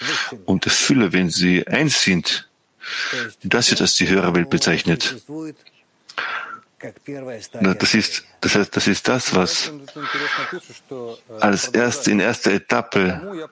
und 0.45 0.65
der 0.65 0.71
Fülle, 0.71 1.13
wenn 1.13 1.31
sie 1.31 1.65
eins 1.65 2.03
sind, 2.03 2.47
das 3.41 3.71
wird 3.71 3.81
als 3.81 3.95
die 3.95 4.07
höhere 4.07 4.35
Welt 4.35 4.51
bezeichnet. 4.51 5.15
Das 7.59 7.93
ist, 7.95 8.23
das 8.47 8.55
heißt, 8.55 8.75
das 8.77 8.87
ist 8.87 9.05
das, 9.09 9.35
was 9.35 9.73
als 11.41 11.67
erste, 11.67 12.11
in 12.11 12.21
erster 12.21 12.53
Etappe 12.53 13.51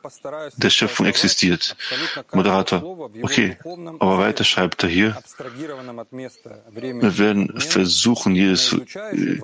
der 0.55 0.69
Schöpfung 0.69 1.05
existiert. 1.05 1.75
Moderator, 2.31 3.09
okay, 3.21 3.57
aber 3.99 4.19
weiter 4.19 4.45
schreibt 4.45 4.83
er 4.83 4.89
hier, 4.89 5.17
wir 6.71 7.17
werden 7.17 7.59
versuchen, 7.59 8.35
jedes, 8.35 8.71
wir 8.71 9.43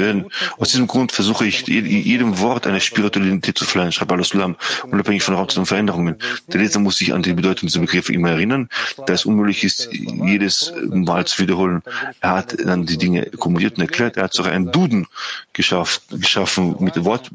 werden, 0.00 0.30
aus 0.56 0.70
diesem 0.70 0.86
Grund 0.86 1.12
versuche 1.12 1.44
ich, 1.44 1.66
jedem 1.66 2.38
Wort 2.38 2.66
eine 2.66 2.80
Spiritualität 2.80 3.58
zu 3.58 3.66
verleihen, 3.66 3.92
schreibt 3.92 4.12
Al-Islam, 4.12 4.56
unabhängig 4.84 5.22
von 5.22 5.34
Raum 5.34 5.48
und 5.54 5.66
Veränderungen. 5.66 6.16
Der 6.48 6.62
Leser 6.62 6.80
muss 6.80 6.96
sich 6.96 7.12
an 7.12 7.22
die 7.22 7.34
Bedeutung 7.34 7.66
dieser 7.66 7.80
Begriffe 7.80 8.14
immer 8.14 8.30
erinnern, 8.30 8.70
da 9.06 9.12
es 9.12 9.26
unmöglich 9.26 9.62
ist, 9.62 9.90
jedes 9.92 10.72
Mal 10.88 11.26
zu 11.26 11.42
wiederholen. 11.42 11.82
Er 12.22 12.30
hat 12.30 12.61
dann 12.64 12.86
die 12.86 12.98
Dinge 12.98 13.26
kumuliert 13.26 13.76
und 13.76 13.82
erklärt. 13.82 14.16
Er 14.16 14.24
hat 14.24 14.34
sogar 14.34 14.52
einen 14.52 14.72
Duden 14.72 15.06
geschafft, 15.52 16.02
geschaffen 16.10 16.76
mit 16.80 16.94
Wort, 17.04 17.30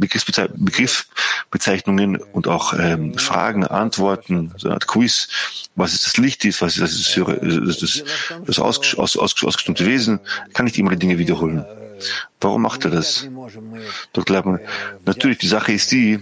und 2.33 2.47
auch 2.47 2.73
ähm, 2.73 3.17
Fragen, 3.17 3.65
Antworten, 3.65 4.53
so 4.57 4.67
eine 4.67 4.75
Art 4.75 4.87
Quiz. 4.87 5.27
Was 5.75 5.93
ist 5.93 6.05
das 6.05 6.17
Licht 6.17 6.45
ist, 6.45 6.61
was 6.61 6.77
ist 6.77 7.15
das, 7.15 7.27
das, 7.41 7.77
das, 7.79 8.03
das 8.45 8.59
aus, 8.59 8.95
aus, 8.97 9.17
aus, 9.17 9.43
ausgestimmte 9.43 9.85
Wesen, 9.85 10.19
kann 10.53 10.65
nicht 10.65 10.77
immer 10.77 10.91
die 10.91 10.99
Dinge 10.99 11.17
wiederholen. 11.17 11.65
Warum 12.39 12.61
macht 12.61 12.85
er 12.85 12.91
das? 12.91 13.27
Dr. 14.13 14.35
Leibmann, 14.35 14.59
natürlich, 15.05 15.39
die 15.39 15.47
Sache 15.47 15.71
ist 15.71 15.91
die, 15.91 16.19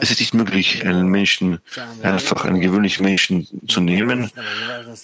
es 0.00 0.10
ist 0.10 0.20
nicht 0.20 0.34
möglich, 0.34 0.86
einen 0.86 1.08
Menschen, 1.08 1.60
einfach 2.02 2.44
einen 2.44 2.60
gewöhnlichen 2.60 3.04
Menschen 3.04 3.46
zu 3.68 3.80
nehmen, 3.80 4.30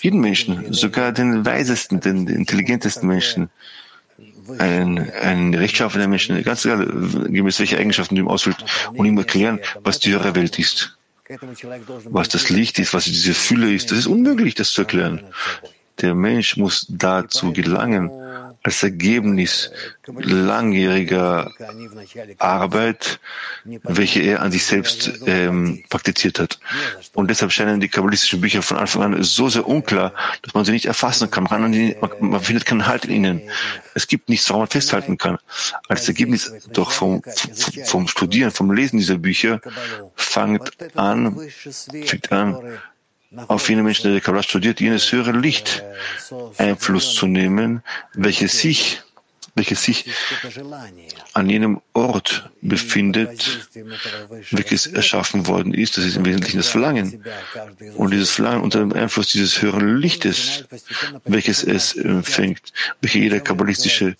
jeden 0.00 0.20
Menschen, 0.20 0.72
sogar 0.72 1.12
den 1.12 1.44
weisesten, 1.44 2.00
den 2.00 2.26
intelligentesten 2.28 3.06
Menschen, 3.06 3.50
einen, 4.58 5.10
einen 5.10 5.54
rechtschaffenen 5.54 6.08
Menschen, 6.08 6.42
ganz 6.42 6.64
egal, 6.64 6.86
gemäß 7.28 7.58
welche 7.58 7.78
Eigenschaften 7.78 8.14
du 8.14 8.22
ihm 8.22 8.28
ausfüllst, 8.28 8.64
und 8.92 9.06
ihm 9.06 9.18
erklären, 9.18 9.60
was 9.82 9.98
die 9.98 10.12
höhere 10.12 10.34
Welt 10.34 10.58
ist. 10.58 10.96
Was 12.04 12.28
das 12.28 12.50
Licht 12.50 12.78
ist, 12.78 12.94
was 12.94 13.04
diese 13.04 13.34
Fülle 13.34 13.72
ist, 13.72 13.90
das 13.90 13.98
ist 13.98 14.06
unmöglich, 14.06 14.54
das 14.54 14.70
zu 14.70 14.82
erklären. 14.82 15.22
Der 16.00 16.14
Mensch 16.14 16.56
muss 16.56 16.86
dazu 16.88 17.52
gelangen, 17.52 18.10
als 18.66 18.82
Ergebnis 18.82 19.70
langjähriger 20.08 21.52
Arbeit, 22.38 23.20
welche 23.64 24.22
er 24.22 24.42
an 24.42 24.50
sich 24.50 24.66
selbst 24.66 25.20
ähm, 25.26 25.84
praktiziert 25.88 26.40
hat. 26.40 26.58
Und 27.14 27.30
deshalb 27.30 27.52
scheinen 27.52 27.78
die 27.78 27.88
kabbalistischen 27.88 28.40
Bücher 28.40 28.62
von 28.62 28.76
Anfang 28.76 29.02
an 29.02 29.22
so 29.22 29.48
sehr 29.48 29.68
unklar, 29.68 30.12
dass 30.42 30.52
man 30.54 30.64
sie 30.64 30.72
nicht 30.72 30.86
erfassen 30.86 31.30
kann. 31.30 31.44
Man, 31.44 31.52
kann 31.52 31.94
man, 32.00 32.30
man 32.30 32.40
findet 32.40 32.66
keinen 32.66 32.88
Halt 32.88 33.04
in 33.04 33.12
ihnen. 33.12 33.42
Es 33.94 34.08
gibt 34.08 34.28
nichts, 34.28 34.48
woran 34.48 34.62
man 34.62 34.68
festhalten 34.68 35.16
kann. 35.16 35.38
Als 35.86 36.08
Ergebnis 36.08 36.52
doch 36.72 36.90
vom, 36.90 37.22
vom 37.84 38.08
Studieren, 38.08 38.50
vom 38.50 38.72
Lesen 38.72 38.98
dieser 38.98 39.18
Bücher 39.18 39.60
fängt 40.16 40.72
an, 40.96 41.38
fängt 42.04 42.32
an, 42.32 42.80
auf 43.48 43.68
jene 43.68 43.82
Menschen, 43.82 44.12
der 44.12 44.20
Kabbalah 44.20 44.42
studiert, 44.42 44.80
jenes 44.80 45.10
höhere 45.12 45.32
Licht 45.32 45.82
Einfluss 46.58 47.14
zu 47.14 47.26
nehmen, 47.26 47.82
welches 48.14 48.58
sich, 48.58 49.02
welches 49.54 49.82
sich 49.82 50.06
an 51.32 51.50
jenem 51.50 51.80
Ort 51.92 52.50
befindet, 52.62 53.68
welches 54.50 54.86
erschaffen 54.86 55.46
worden 55.46 55.74
ist. 55.74 55.96
Das 55.96 56.04
ist 56.04 56.16
im 56.16 56.24
Wesentlichen 56.24 56.58
das 56.58 56.68
Verlangen. 56.68 57.24
Und 57.96 58.12
dieses 58.12 58.30
Verlangen 58.30 58.62
unter 58.62 58.78
dem 58.78 58.92
Einfluss 58.92 59.28
dieses 59.28 59.60
höheren 59.60 59.96
Lichtes, 59.96 60.64
welches 61.24 61.62
es 61.64 61.94
empfängt, 61.94 62.72
welche 63.00 63.18
jeder 63.18 63.40
kabbalistische 63.40 64.16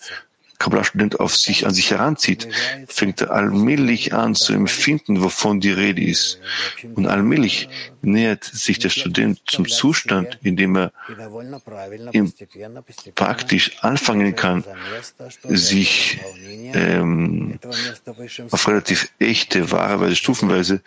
Kabbalah-Student 0.58 1.20
auf 1.20 1.36
sich, 1.36 1.66
an 1.66 1.74
sich 1.74 1.90
heranzieht, 1.90 2.48
fängt 2.88 3.20
er 3.20 3.30
allmählich 3.30 4.14
an 4.14 4.34
zu 4.34 4.52
empfinden, 4.54 5.22
wovon 5.22 5.60
die 5.60 5.70
Rede 5.70 6.02
ist. 6.02 6.38
Und 6.94 7.06
allmählich 7.06 7.68
nähert 8.06 8.44
sich 8.44 8.78
der 8.78 8.88
Student 8.88 9.40
zum 9.46 9.66
Zustand, 9.68 10.38
in 10.42 10.56
dem 10.56 10.76
er 10.76 10.92
praktisch 13.14 13.82
anfangen 13.82 14.34
kann, 14.36 14.64
sich 15.42 16.20
ähm, 16.74 17.58
auf 18.50 18.68
relativ 18.68 19.10
echte, 19.18 19.70
wahre 19.72 20.00
Weise, 20.00 20.16
stufenweise 20.16 20.80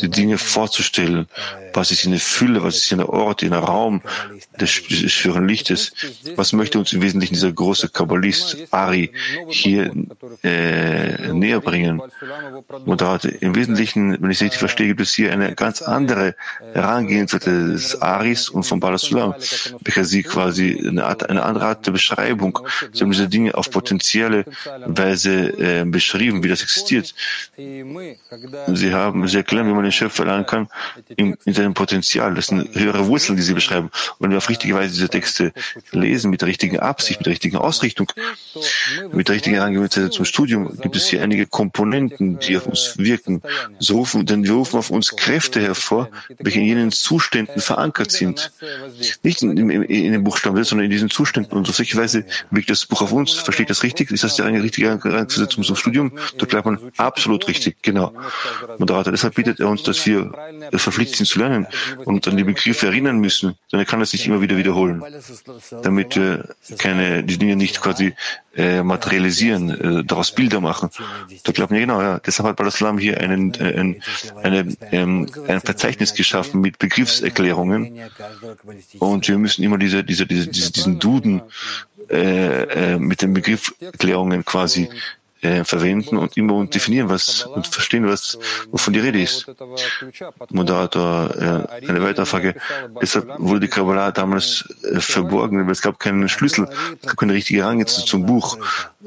die 0.00 0.10
Dinge 0.10 0.38
vorzustellen. 0.38 1.26
Was 1.72 1.90
ist 1.90 2.04
in 2.04 2.12
der 2.12 2.20
Fülle, 2.20 2.62
was 2.62 2.76
ist 2.76 2.92
in 2.92 2.98
der 2.98 3.08
Ort, 3.08 3.42
in 3.42 3.50
der 3.50 3.60
Raum 3.60 4.02
des, 4.60 4.70
schweren 4.70 5.48
Lichtes? 5.48 5.92
Was 6.36 6.52
möchte 6.52 6.78
uns 6.78 6.92
im 6.92 7.02
Wesentlichen 7.02 7.34
dieser 7.34 7.52
große 7.52 7.88
Kabbalist 7.88 8.56
Ari 8.70 9.12
hier 9.48 9.92
äh, 10.42 11.32
näher 11.32 11.60
bringen? 11.60 12.02
Moderator, 12.84 13.30
im 13.40 13.54
Wesentlichen, 13.54 14.20
wenn 14.20 14.30
ich 14.30 14.38
es 14.38 14.42
richtig 14.42 14.58
verstehe, 14.58 14.88
gibt 14.88 15.00
es 15.00 15.14
hier 15.14 15.32
eine 15.32 15.54
ganz 15.54 15.80
andere 15.82 16.34
Herangehensweise 16.72 17.72
des 17.72 18.00
Aris 18.02 18.48
und 18.48 18.64
von 18.64 18.80
Balasulam, 18.80 19.34
welcher 19.82 20.04
sie 20.04 20.22
quasi 20.22 20.84
eine, 20.86 21.04
Art, 21.04 21.28
eine 21.28 21.42
andere 21.42 21.66
Art 21.66 21.86
der 21.86 21.92
Beschreibung. 21.92 22.58
Sie 22.92 23.02
haben 23.02 23.10
diese 23.10 23.28
Dinge 23.28 23.54
auf 23.54 23.70
potenzielle 23.70 24.44
Weise 24.86 25.32
äh, 25.58 25.84
beschrieben, 25.84 26.42
wie 26.42 26.48
das 26.48 26.62
existiert. 26.62 27.14
Sie 27.56 28.92
haben, 28.92 29.26
sie 29.28 29.36
erklären, 29.36 29.68
wie 29.68 29.72
man 29.72 29.82
den 29.82 29.92
Schöpfer 29.92 30.24
lernen 30.24 30.46
kann, 30.46 30.68
in, 31.16 31.36
in 31.44 31.54
seinem 31.54 31.74
Potenzial. 31.74 32.34
Das 32.34 32.48
sind 32.48 32.74
höhere 32.74 33.06
Wurzeln, 33.06 33.36
die 33.36 33.42
sie 33.42 33.54
beschreiben. 33.54 33.86
Und 33.86 34.20
wenn 34.20 34.30
wir 34.30 34.38
auf 34.38 34.48
richtige 34.48 34.74
Weise 34.74 34.94
diese 34.94 35.08
Texte 35.08 35.52
lesen, 35.92 36.30
mit 36.30 36.40
der 36.40 36.48
richtigen 36.48 36.78
Absicht, 36.78 37.20
mit 37.20 37.26
der 37.26 37.32
richtigen 37.32 37.56
Ausrichtung, 37.56 38.10
mit 39.12 39.28
der 39.28 39.36
richtigen 39.36 39.56
Herangehensweise 39.56 40.10
zum 40.10 40.24
Studium, 40.24 40.78
gibt 40.80 40.96
es 40.96 41.06
hier 41.06 41.22
einige 41.22 41.46
Komponenten, 41.46 42.38
die 42.38 42.56
auf 42.56 42.66
uns 42.66 42.98
wirken. 42.98 43.42
So 43.78 43.98
rufen, 43.98 44.26
denn 44.26 44.44
wir 44.44 44.52
rufen 44.52 44.78
auf 44.78 44.90
uns 44.90 45.16
Kräfte 45.16 45.60
hervor, 45.60 46.08
welche 46.38 46.55
in 46.56 46.64
jenen 46.64 46.92
Zuständen 46.92 47.60
verankert 47.60 48.10
sind. 48.10 48.52
Nicht 49.22 49.42
in, 49.42 49.56
in, 49.56 49.82
in 49.82 50.12
den 50.12 50.24
Buchstaben, 50.24 50.62
sondern 50.64 50.86
in 50.86 50.90
diesen 50.90 51.10
Zuständen. 51.10 51.56
Und 51.56 51.68
auf 51.68 51.76
solche 51.76 51.96
Weise 51.96 52.24
wirkt 52.50 52.70
das 52.70 52.86
Buch 52.86 53.02
auf 53.02 53.12
uns. 53.12 53.32
Versteht 53.32 53.70
das 53.70 53.82
richtig? 53.82 54.10
Ist 54.10 54.24
das 54.24 54.36
die 54.36 54.42
eine 54.42 54.62
richtige 54.62 54.90
Ansetzung 54.90 55.64
zum 55.64 55.76
Studium? 55.76 56.12
Dort 56.38 56.50
bleibt 56.50 56.66
man 56.66 56.78
absolut 56.96 57.46
richtig, 57.48 57.82
genau. 57.82 58.12
Moderator, 58.78 59.12
deshalb 59.12 59.34
bittet 59.34 59.60
er 59.60 59.68
uns, 59.68 59.82
dass 59.82 60.04
wir 60.06 60.32
verpflichtet 60.72 61.16
sind 61.16 61.26
zu 61.26 61.38
lernen 61.38 61.66
und 62.04 62.26
an 62.28 62.36
die 62.36 62.44
Begriffe 62.44 62.86
erinnern 62.86 63.18
müssen, 63.18 63.56
denn 63.72 63.80
er 63.80 63.86
kann 63.86 64.00
das 64.00 64.12
nicht 64.12 64.26
immer 64.26 64.40
wieder 64.40 64.56
wiederholen, 64.56 65.02
damit 65.82 66.16
wir 66.16 66.54
keine, 66.78 67.22
die 67.22 67.38
Dinge 67.38 67.56
nicht 67.56 67.80
quasi 67.80 68.14
äh, 68.56 68.82
materialisieren, 68.82 69.70
äh, 69.70 70.04
daraus 70.04 70.32
Bilder 70.32 70.60
machen. 70.60 70.90
Da 71.44 71.52
glaubt 71.52 71.70
man 71.70 71.80
ja 71.80 71.86
genau, 71.86 72.00
ja. 72.00 72.18
Deshalb 72.20 72.48
hat 72.48 72.56
Balaslam 72.56 72.98
hier 72.98 73.20
einen, 73.20 73.54
äh, 73.54 73.78
ein, 73.78 74.02
eine, 74.42 74.76
ähm, 74.92 75.28
ein 75.46 75.60
Verzeichnis 75.60 76.14
geschaffen 76.14 76.60
mit 76.60 76.78
Begriffserklärungen. 76.78 78.00
Und 78.98 79.28
wir 79.28 79.38
müssen 79.38 79.62
immer 79.62 79.78
diese, 79.78 80.04
diese, 80.04 80.26
diese, 80.26 80.48
diesen 80.48 80.98
Duden 80.98 81.42
äh, 82.08 82.94
äh, 82.94 82.98
mit 82.98 83.22
den 83.22 83.34
Begriffserklärungen 83.34 84.44
quasi 84.44 84.88
äh, 85.46 85.64
verwenden 85.64 86.16
und 86.16 86.36
immer 86.36 86.54
und 86.54 86.74
definieren, 86.74 87.08
was 87.08 87.44
und 87.44 87.66
verstehen, 87.66 88.06
was 88.06 88.38
wovon 88.70 88.92
die 88.92 89.00
Rede 89.00 89.22
ist. 89.22 89.46
Moderator, 90.50 91.30
äh, 91.36 91.88
eine 91.88 92.02
weitere 92.02 92.26
Frage. 92.26 92.54
Deshalb 93.00 93.26
wurde 93.38 93.60
die 93.60 93.68
Kabbalah 93.68 94.10
damals 94.10 94.64
äh, 94.82 95.00
verborgen, 95.00 95.64
weil 95.64 95.72
es 95.72 95.82
gab 95.82 95.98
keinen 95.98 96.28
Schlüssel, 96.28 96.68
es 97.00 97.08
gab 97.08 97.16
keine 97.16 97.34
richtige 97.34 97.60
Herangezogen 97.62 98.06
zum 98.06 98.26
Buch, 98.26 98.58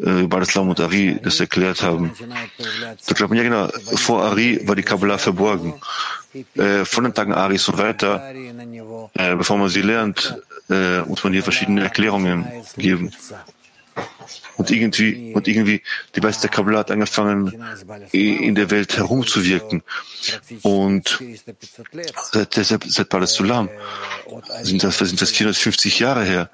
äh, 0.01 0.21
über 0.23 0.41
Islam 0.41 0.69
und 0.69 0.79
Ari 0.79 1.19
das 1.21 1.39
erklärt 1.39 1.81
haben. 1.83 2.13
Da 3.07 3.13
glaubt 3.13 3.31
man, 3.31 3.37
ja 3.37 3.43
genau, 3.43 3.67
vor 3.97 4.23
Ari 4.23 4.67
war 4.67 4.75
die 4.75 4.83
Kabbalah 4.83 5.17
verborgen. 5.17 5.73
Von 6.83 7.03
den 7.05 7.13
Tagen 7.15 7.33
Aris 7.33 7.67
und 7.69 7.79
weiter, 7.79 8.21
bevor 9.15 9.57
man 9.57 9.67
sie 9.67 9.81
lernt, 9.81 10.37
muss 11.07 11.23
man 11.23 11.33
hier 11.33 11.41
verschiedene 11.41 11.81
Erklärungen 11.81 12.45
geben. 12.77 13.11
Und 14.57 14.71
irgendwie, 14.71 15.33
und 15.33 15.47
irgendwie, 15.47 15.81
die 16.15 16.23
Weisheit 16.23 16.43
der 16.43 16.49
Kabbalah 16.49 16.79
hat 16.79 16.91
angefangen, 16.91 17.63
in 18.11 18.55
der 18.55 18.69
Welt 18.71 18.97
herumzuwirken. 18.97 19.83
Und 20.63 21.19
seit, 22.31 22.53
seit, 22.53 22.83
seit 22.83 23.09
Bala 23.09 23.25
Sulam 23.25 23.69
sind 24.61 24.83
das, 24.83 24.97
sind 24.97 25.21
das 25.21 25.31
450 25.31 25.99
Jahre 25.99 26.25
her, 26.25 26.49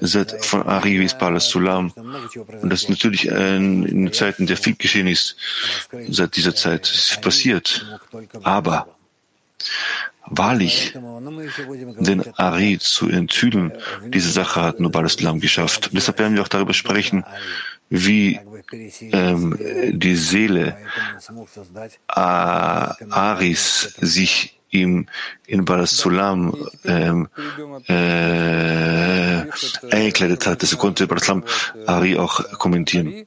seit 0.00 0.44
von 0.44 0.62
Ari 0.62 0.98
bis 0.98 1.16
Bala 1.16 1.40
Sulam. 1.40 1.92
Und 2.60 2.70
das 2.70 2.82
ist 2.82 2.90
natürlich 2.90 3.32
ein, 3.32 3.84
in 3.84 4.12
Zeiten, 4.12 4.46
der 4.46 4.56
viel 4.56 4.76
geschehen 4.76 5.06
ist, 5.06 5.36
seit 6.08 6.36
dieser 6.36 6.54
Zeit 6.54 6.90
ist 6.90 7.20
passiert. 7.22 7.86
Aber 8.42 8.88
Wahrlich, 10.28 10.92
den 11.98 12.22
Ari 12.36 12.78
zu 12.78 13.08
enthüllen, 13.08 13.72
diese 14.08 14.30
Sache 14.30 14.62
hat 14.62 14.80
nur 14.80 14.90
Balaslam 14.90 15.40
geschafft. 15.40 15.90
deshalb 15.92 16.18
werden 16.18 16.34
wir 16.34 16.42
auch 16.42 16.48
darüber 16.48 16.74
sprechen, 16.74 17.24
wie 17.88 18.40
ähm, 19.12 19.56
die 19.92 20.16
Seele 20.16 20.76
Aris 22.08 23.94
sich 24.00 24.58
im, 24.70 25.06
in 25.46 25.64
Barasulam 25.64 26.54
ähm, 26.84 27.28
äh, 27.86 29.44
eingekleidet 29.90 30.46
hat. 30.46 30.62
Das 30.62 30.76
konnte 30.76 31.06
Barasulam 31.06 31.44
Ari 31.86 32.18
auch 32.18 32.58
kommentieren. 32.58 33.26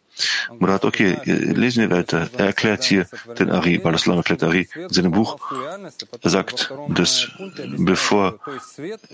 Murat, 0.59 0.85
okay, 0.85 1.17
lesen 1.25 1.81
wir 1.81 1.91
weiter. 1.97 2.29
Er 2.37 2.47
erklärt 2.47 2.83
hier 2.83 3.07
den 3.37 3.49
Ari, 3.49 3.77
Barasulam 3.77 4.17
erklärt 4.17 4.43
Ari 4.43 4.67
in 4.75 4.89
seinem 4.89 5.11
Buch. 5.11 5.37
Er 6.21 6.29
sagt, 6.29 6.71
dass 6.89 7.27
bevor 7.77 8.39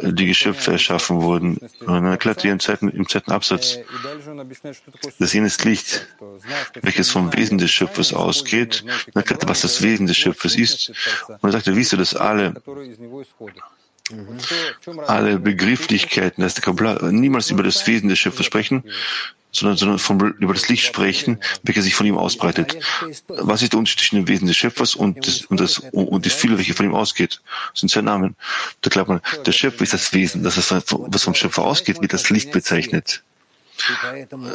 die 0.01 0.27
Geschöpfe 0.27 0.73
erschaffen 0.73 1.21
wurden, 1.21 1.57
und 1.81 2.05
er 2.05 2.11
erklärt 2.11 2.41
hier 2.41 2.51
im 2.51 2.59
zweiten, 2.59 2.89
im 2.89 3.07
zweiten 3.07 3.31
Absatz, 3.31 3.79
dass 5.19 5.33
jenes 5.33 5.63
Licht, 5.63 6.07
welches 6.81 7.09
vom 7.09 7.33
Wesen 7.33 7.57
des 7.57 7.71
Schöpfers 7.71 8.13
ausgeht, 8.13 8.83
er 9.07 9.17
erklärt, 9.17 9.47
was 9.47 9.61
das 9.61 9.81
Wesen 9.81 10.07
des 10.07 10.17
Schöpfers 10.17 10.55
ist. 10.55 10.91
Und 11.27 11.49
er 11.49 11.51
sagt, 11.51 11.67
er 11.67 11.75
wisse, 11.75 11.97
dass 11.97 12.15
alle 12.15 12.53
alle 15.07 15.39
Begrifflichkeiten, 15.39 16.43
dass 16.43 16.53
der 16.53 16.63
Kabbalah 16.63 17.11
niemals 17.11 17.49
über 17.49 17.63
das 17.63 17.87
Wesen 17.87 18.09
des 18.09 18.19
Schöpfers 18.19 18.45
sprechen, 18.45 18.83
sondern, 19.55 19.77
sondern 19.77 19.99
vom, 19.99 20.19
über 20.39 20.53
das 20.53 20.67
Licht 20.67 20.85
sprechen, 20.85 21.39
welches 21.63 21.85
sich 21.85 21.95
von 21.95 22.05
ihm 22.05 22.17
ausbreitet. 22.17 22.77
Was 23.27 23.61
ist 23.61 23.71
der 23.71 23.79
Unterschied 23.79 23.99
zwischen 23.99 24.15
dem 24.17 24.27
Wesen 24.27 24.47
des 24.47 24.57
Schöpfers 24.57 24.95
und 24.95 25.25
das, 25.25 25.45
und 25.45 25.59
das, 25.59 25.79
und 25.79 26.25
das 26.25 26.33
Viele, 26.33 26.57
welche 26.57 26.73
von 26.73 26.85
ihm 26.85 26.95
ausgeht? 26.95 27.41
Das 27.71 27.79
sind 27.79 27.89
zwei 27.89 28.01
Namen. 28.01 28.35
Da 28.81 28.89
glaubt 28.89 29.09
man, 29.09 29.21
der 29.45 29.51
Schöpfer 29.53 29.83
ist 29.83 29.93
das 29.93 30.13
Wesen, 30.13 30.43
das, 30.43 30.57
was 30.57 31.23
vom 31.23 31.35
Schöpfer 31.35 31.63
ausgeht, 31.63 32.01
wird 32.01 32.13
das 32.13 32.29
Licht 32.29 32.51
bezeichnet. 32.51 33.23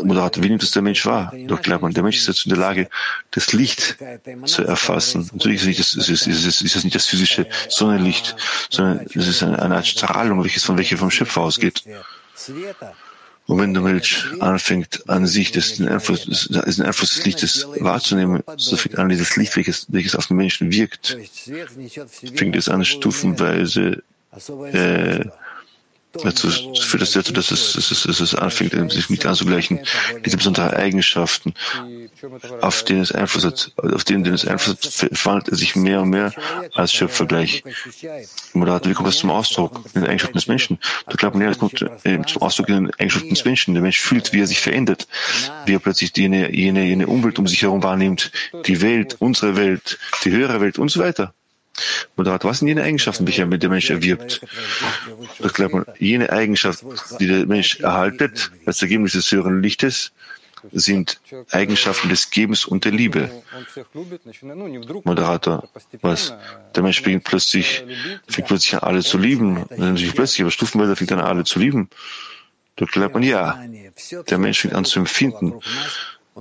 Moderator, 0.03 0.43
wie 0.43 0.49
nimmt 0.49 0.63
es 0.63 0.71
der 0.71 0.83
Mensch 0.83 1.05
wahr? 1.05 1.33
Doch 1.47 1.61
glaubt 1.61 1.83
man, 1.83 1.93
der 1.93 2.03
Mensch 2.03 2.17
ist 2.17 2.29
jetzt 2.29 2.47
in 2.47 2.51
der 2.51 2.59
Lage, 2.59 2.89
das 3.31 3.53
Licht 3.53 3.97
zu 4.45 4.65
erfassen. 4.65 5.29
Natürlich 5.33 5.79
ist 5.79 5.97
es, 5.97 6.09
ist, 6.09 6.27
es, 6.27 6.45
ist, 6.45 6.63
ist 6.63 6.77
es 6.77 6.85
nicht 6.85 6.95
das 6.95 7.07
physische 7.07 7.47
Sonnenlicht, 7.69 8.35
sondern 8.71 9.07
es 9.15 9.29
ist 9.29 9.43
eine, 9.43 9.61
eine 9.61 9.77
Art 9.77 9.87
Strahlung, 9.87 10.43
welches 10.43 10.65
von 10.65 10.79
welcher 10.79 10.97
vom 10.97 11.11
Schöpfer 11.11 11.43
ausgeht. 11.43 11.85
Und 13.51 13.59
wenn 13.59 13.75
der 13.75 13.83
Mensch 13.83 14.33
anfängt, 14.39 15.09
an 15.09 15.27
sich 15.27 15.51
das, 15.51 15.75
den 15.75 15.89
Einfluss, 15.89 16.49
den 16.49 16.85
Einfluss 16.87 17.15
des 17.15 17.25
Lichtes 17.25 17.67
wahrzunehmen, 17.81 18.45
so 18.57 18.77
fängt 18.77 18.97
an, 18.97 19.09
dieses 19.09 19.35
Licht, 19.35 19.57
welches, 19.57 19.87
welches 19.89 20.15
auf 20.15 20.29
den 20.29 20.37
Menschen 20.37 20.71
wirkt, 20.71 21.19
fängt 22.37 22.55
es 22.55 22.69
an, 22.69 22.85
stufenweise 22.85 24.05
äh, 24.73 25.25
dazu 26.13 26.49
führt 26.49 27.03
das 27.03 27.11
dazu, 27.11 27.33
dass 27.33 27.51
es, 27.51 27.73
dass 27.73 27.91
es, 27.91 28.05
dass 28.05 28.21
es 28.21 28.37
anfängt, 28.37 28.93
sich 28.93 29.11
mit 29.11 29.27
anzugleichen, 29.27 29.81
diese 30.25 30.37
besonderen 30.37 30.71
Eigenschaften, 30.71 31.53
auf 32.61 32.85
denen 32.85 33.03
es 33.03 33.13
Einfluss 33.13 33.45
hat, 33.45 33.73
auf 33.77 34.05
denen, 34.05 34.25
denen 34.25 34.35
es 34.35 34.47
Einfluss 34.47 34.77
hat, 34.77 35.17
verwandelt 35.17 35.49
er 35.49 35.57
sich 35.57 35.77
mehr 35.77 36.03
und 36.03 36.11
mehr 36.11 36.33
als 36.75 36.93
Schöpfer 36.93 37.27
gleich. 37.27 37.63
Moderator, 38.53 38.91
wie 38.91 38.95
kommt 38.95 39.09
das 39.09 39.19
zum 39.19 39.31
Ausdruck 39.31 39.85
in 39.95 40.03
den 40.03 40.11
Eigenschaften 40.11 40.37
des 40.37 40.47
Menschen? 40.47 40.79
Da 41.07 41.15
glaubt 41.15 41.35
man, 41.35 41.43
ja, 41.43 41.49
das 41.49 41.59
kommt 41.59 41.83
äh, 42.05 42.21
zum 42.27 42.43
Ausdruck 42.43 42.69
in 42.69 42.75
den 42.85 42.95
Eigenschaften 42.95 43.31
des 43.31 43.45
Menschen. 43.45 43.75
Der 43.75 43.83
Mensch 43.83 44.01
fühlt, 44.01 44.33
wie 44.33 44.41
er 44.41 44.47
sich 44.47 44.61
verändert, 44.61 45.07
wie 45.67 45.75
er 45.75 45.79
plötzlich 45.79 46.17
jene, 46.17 46.55
jene, 46.55 46.85
jene 46.85 47.07
Umwelt 47.07 47.39
um 47.39 47.47
sich 47.47 47.63
herum 47.63 47.83
wahrnimmt, 47.83 48.33
die 48.67 48.81
Welt, 48.81 49.17
unsere 49.19 49.57
Welt, 49.57 49.99
die 50.25 50.31
höhere 50.31 50.61
Welt 50.61 50.79
und 50.79 50.91
so 50.91 51.01
weiter. 51.01 51.35
Moderator, 52.17 52.51
was 52.51 52.59
sind 52.59 52.69
jene 52.69 52.83
Eigenschaften, 52.83 53.27
welche 53.27 53.47
der 53.47 53.71
Mensch 53.71 53.91
erwirbt? 53.91 54.41
Das 55.39 55.55
glaubt 55.55 55.75
man, 55.75 55.85
jene 55.99 56.31
Eigenschaften, 56.31 56.95
die 57.19 57.27
der 57.27 57.47
Mensch 57.47 57.81
erhaltet, 57.81 58.51
als 58.67 58.83
Ergebnis 58.83 59.13
des 59.13 59.31
höheren 59.33 59.63
Lichtes, 59.63 60.13
sind 60.73 61.21
Eigenschaften 61.51 62.09
des 62.09 62.31
Gebens 62.31 62.65
und 62.65 62.85
der 62.85 62.93
Liebe. 62.93 63.31
Moderator, 65.05 65.69
was? 66.01 66.35
Der 66.75 66.83
Mensch 66.83 67.01
fängt 67.01 67.25
plötzlich, 67.25 67.85
fängt 68.29 68.49
plötzlich 68.49 68.75
an, 68.75 68.81
alle 68.81 69.03
zu 69.03 69.19
lieben. 69.19 69.65
Nicht 69.71 70.15
plötzlich, 70.15 70.43
aber 70.43 70.51
stufenweise 70.51 70.97
fängt 70.97 71.13
an, 71.13 71.21
alle 71.21 71.45
zu 71.45 71.59
lieben. 71.59 71.89
Dort 72.77 72.93
glaubt 72.93 73.15
man, 73.15 73.23
ja, 73.23 73.63
der 74.29 74.39
Mensch 74.39 74.61
fängt 74.61 74.75
an 74.75 74.85
zu 74.85 75.01
empfinden 75.01 75.61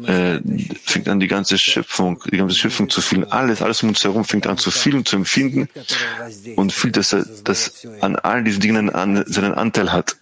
äh, 0.06 0.40
fängt 0.84 1.08
an, 1.08 1.20
die 1.20 1.28
ganze 1.28 1.58
Schöpfung, 1.58 2.22
die 2.32 2.38
ganze 2.38 2.56
Schöpfung 2.56 2.90
zu 2.90 3.02
fühlen. 3.02 3.30
Alles, 3.32 3.62
alles 3.62 3.84
um 3.84 3.90
uns 3.90 4.04
herum 4.04 4.26
fängt 4.26 4.48
an 4.48 4.58
zu 4.58 4.72
fühlen, 4.72 5.06
zu 5.06 5.16
empfinden 5.16 5.70
und 6.56 6.74
fühlt, 6.74 6.98
dass 6.98 7.14
er 7.14 7.26
dass 7.44 7.88
an 8.02 8.16
all 8.16 8.44
diesen 8.44 8.62
Dingen 8.62 8.90
an, 8.90 9.24
seinen 9.28 9.54
Anteil 9.54 9.92
hat. 9.92 10.18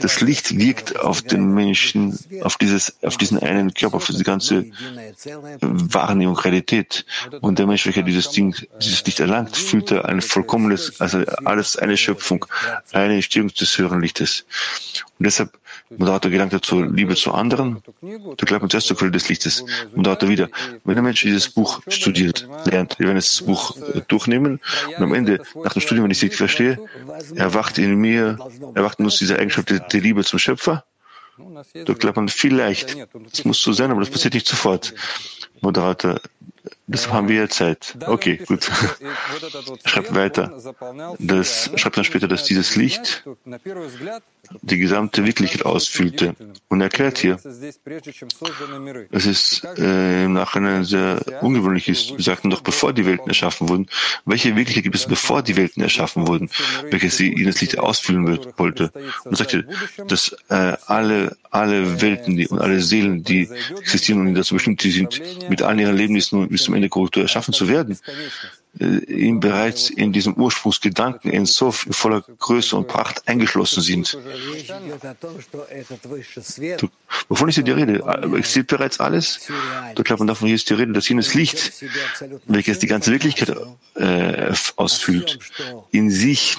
Das 0.00 0.20
Licht 0.20 0.58
wirkt 0.58 0.98
auf 0.98 1.22
den 1.22 1.52
Menschen, 1.54 2.18
auf 2.42 2.56
dieses, 2.56 2.96
auf 3.02 3.16
diesen 3.16 3.38
einen 3.38 3.72
Körper, 3.74 3.96
auf 3.96 4.06
diese 4.06 4.24
ganze 4.24 4.66
Wahrnehmung, 5.60 6.36
Realität. 6.36 7.04
Und 7.40 7.58
der 7.58 7.66
Mensch, 7.66 7.86
welcher 7.86 8.02
dieses 8.02 8.30
Ding, 8.30 8.54
dieses 8.80 9.04
Licht 9.04 9.20
erlangt, 9.20 9.56
fühlt 9.56 9.90
er 9.90 10.06
ein 10.06 10.20
vollkommenes, 10.20 11.00
also 11.00 11.24
alles 11.44 11.76
eine 11.76 11.96
Schöpfung, 11.96 12.46
eine 12.92 13.14
Entstehung 13.14 13.48
des 13.48 13.78
höheren 13.78 14.00
Lichtes. 14.00 14.44
Und 15.18 15.24
deshalb 15.26 15.58
Moderator 15.90 16.30
gelangt 16.30 16.52
er 16.52 16.62
zur 16.62 16.86
Liebe 16.86 17.14
zu 17.14 17.32
anderen, 17.32 17.82
da 18.02 18.44
glaubt 18.44 18.62
man 18.62 18.70
zuerst 18.70 18.88
zur 18.88 18.96
Quelle 18.96 19.12
des 19.12 19.28
Lichtes. 19.28 19.64
Moderator 19.94 20.28
wieder, 20.28 20.48
wenn 20.84 20.94
der 20.94 21.02
Mensch 21.02 21.22
dieses 21.22 21.48
Buch 21.48 21.80
studiert, 21.88 22.48
lernt, 22.64 22.98
wir 22.98 23.06
werden 23.06 23.16
das 23.16 23.42
Buch 23.42 23.76
äh, 23.76 24.00
durchnehmen 24.08 24.60
und 24.88 25.02
am 25.02 25.14
Ende, 25.14 25.40
nach 25.62 25.72
dem 25.72 25.82
Studium, 25.82 26.04
wenn 26.04 26.10
ich 26.10 26.18
es 26.18 26.22
richtig 26.24 26.38
verstehe, 26.38 26.78
erwacht 27.34 27.78
in 27.78 27.94
mir, 27.96 28.38
erwacht 28.74 28.98
in 28.98 29.04
uns 29.04 29.18
diese 29.18 29.38
Eigenschaft 29.38 29.70
der, 29.70 29.80
der 29.80 30.00
Liebe 30.00 30.24
zum 30.24 30.38
Schöpfer. 30.38 30.84
Da 31.74 31.92
glaubt 31.92 32.16
man 32.16 32.28
vielleicht, 32.28 32.96
es 33.32 33.44
muss 33.44 33.60
so 33.60 33.72
sein, 33.72 33.90
aber 33.90 34.00
das 34.00 34.10
passiert 34.10 34.34
nicht 34.34 34.46
sofort. 34.46 34.94
Moderator, 35.60 36.20
Deshalb 36.88 37.14
haben 37.14 37.28
wir 37.28 37.50
Zeit. 37.50 37.96
Okay, 38.06 38.36
gut. 38.46 38.70
Schreibt 39.84 40.14
weiter. 40.14 40.56
Das 41.18 41.70
schreibt 41.74 41.96
dann 41.96 42.04
später, 42.04 42.28
dass 42.28 42.44
dieses 42.44 42.76
Licht 42.76 43.24
die 44.62 44.78
gesamte 44.78 45.24
Wirklichkeit 45.24 45.64
ausfüllte. 45.64 46.34
Und 46.68 46.80
erklärt 46.80 47.18
hier, 47.18 47.38
es 49.10 49.26
ist 49.26 49.64
äh, 49.78 50.24
im 50.24 50.34
Nachhinein 50.34 50.84
sehr 50.84 51.20
ungewöhnlich 51.40 51.88
ist. 51.88 52.16
Wir 52.16 52.22
sagten 52.22 52.50
doch, 52.50 52.60
bevor 52.60 52.92
die 52.92 53.06
Welten 53.06 53.28
erschaffen 53.28 53.68
wurden, 53.68 53.88
welche 54.24 54.54
Wirklichkeit 54.54 54.84
gibt 54.84 54.94
es, 54.94 55.06
bevor 55.06 55.42
die 55.42 55.56
Welten 55.56 55.82
erschaffen 55.82 56.28
wurden, 56.28 56.50
welche 56.90 57.10
sie 57.10 57.32
in 57.32 57.46
das 57.46 57.60
Licht 57.60 57.78
ausfüllen 57.78 58.26
wird, 58.26 58.58
wollte. 58.58 58.92
Und 59.24 59.36
sagte, 59.36 59.66
dass 60.06 60.36
äh, 60.48 60.76
alle, 60.86 61.36
alle 61.50 62.00
Welten 62.00 62.36
die, 62.36 62.46
und 62.48 62.60
alle 62.60 62.80
Seelen, 62.80 63.24
die 63.24 63.48
existieren 63.78 64.20
und 64.20 64.34
dazu 64.34 64.54
bestimmt 64.54 64.82
die 64.82 64.90
sind, 64.90 65.20
mit 65.48 65.62
allen 65.62 65.78
ihren 65.78 65.90
Erlebnissen 65.90 66.48
bis 66.48 66.64
zum 66.64 66.74
Ende 66.76 66.88
Kultur 66.88 67.22
erschaffen 67.22 67.52
zu 67.52 67.68
werden, 67.68 67.98
äh, 68.78 68.98
ihm 69.06 69.40
bereits 69.40 69.90
in 69.90 70.12
diesem 70.12 70.34
Ursprungsgedanken 70.34 71.30
in 71.30 71.46
so 71.46 71.70
voller 71.72 72.20
Größe 72.20 72.76
und 72.76 72.88
Pracht 72.88 73.26
eingeschlossen 73.26 73.82
sind. 73.82 74.18
Du, 76.78 76.88
wovon 77.28 77.48
ist 77.48 77.54
hier 77.54 77.64
die 77.64 77.70
Rede? 77.70 78.02
Existiert 78.36 78.66
bereits 78.66 79.00
alles? 79.00 79.48
Du 79.94 80.02
glaubst, 80.02 80.28
davon 80.28 80.46
hier 80.46 80.56
ist 80.56 80.68
die 80.68 80.74
Rede, 80.74 80.92
dass 80.92 81.08
jenes 81.08 81.34
Licht, 81.34 81.72
welches 82.46 82.78
die 82.78 82.86
ganze 82.86 83.12
Wirklichkeit 83.12 83.56
äh, 83.94 84.52
ausfüllt, 84.76 85.38
in 85.90 86.10
sich 86.10 86.58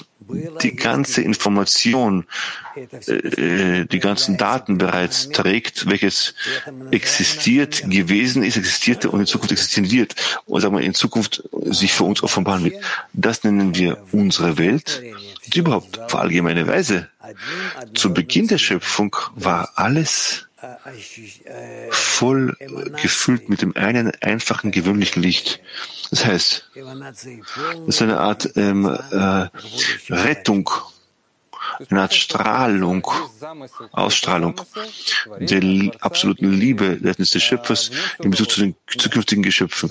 die 0.62 0.76
ganze 0.76 1.22
Information, 1.22 2.24
äh, 2.76 3.84
die 3.84 3.98
ganzen 3.98 4.36
Daten 4.36 4.78
bereits 4.78 5.30
trägt, 5.30 5.88
welches 5.88 6.34
existiert, 6.90 7.82
gewesen 7.88 8.42
ist, 8.42 8.56
existierte 8.56 9.10
und 9.10 9.20
in 9.20 9.26
Zukunft 9.26 9.52
existieren 9.52 9.90
wird 9.90 10.14
und 10.46 10.60
sagen 10.60 10.76
wir 10.76 10.82
in 10.82 10.94
Zukunft 10.94 11.42
sich 11.64 11.92
für 11.92 12.04
uns 12.04 12.22
offenbaren 12.22 12.64
wird. 12.64 12.82
Das 13.12 13.44
nennen 13.44 13.74
wir 13.74 13.98
unsere 14.12 14.58
Welt. 14.58 15.02
Und 15.46 15.56
überhaupt 15.56 15.98
auf 15.98 16.14
allgemeine 16.14 16.66
Weise. 16.66 17.08
Zu 17.94 18.12
Beginn 18.12 18.48
der 18.48 18.58
Schöpfung 18.58 19.14
war 19.34 19.72
alles 19.76 20.47
voll 21.90 22.56
gefüllt 23.00 23.48
mit 23.48 23.62
dem 23.62 23.76
einen 23.76 24.12
einfachen, 24.20 24.70
gewöhnlichen 24.70 25.22
Licht. 25.22 25.60
Das 26.10 26.24
heißt, 26.24 26.70
das 26.74 27.26
ist 27.86 28.02
eine 28.02 28.18
Art 28.18 28.50
ähm, 28.56 28.86
äh, 28.86 29.48
Rettung 30.12 30.70
eine 31.90 32.02
Art 32.02 32.14
Strahlung, 32.14 33.06
Ausstrahlung 33.92 34.60
der 35.38 35.90
absoluten 36.00 36.52
Liebe 36.52 36.96
des 36.96 37.42
Schöpfers 37.42 37.90
in 38.22 38.30
Bezug 38.30 38.50
zu 38.50 38.60
den 38.60 38.74
zukünftigen 38.86 39.42
Geschöpfen. 39.42 39.90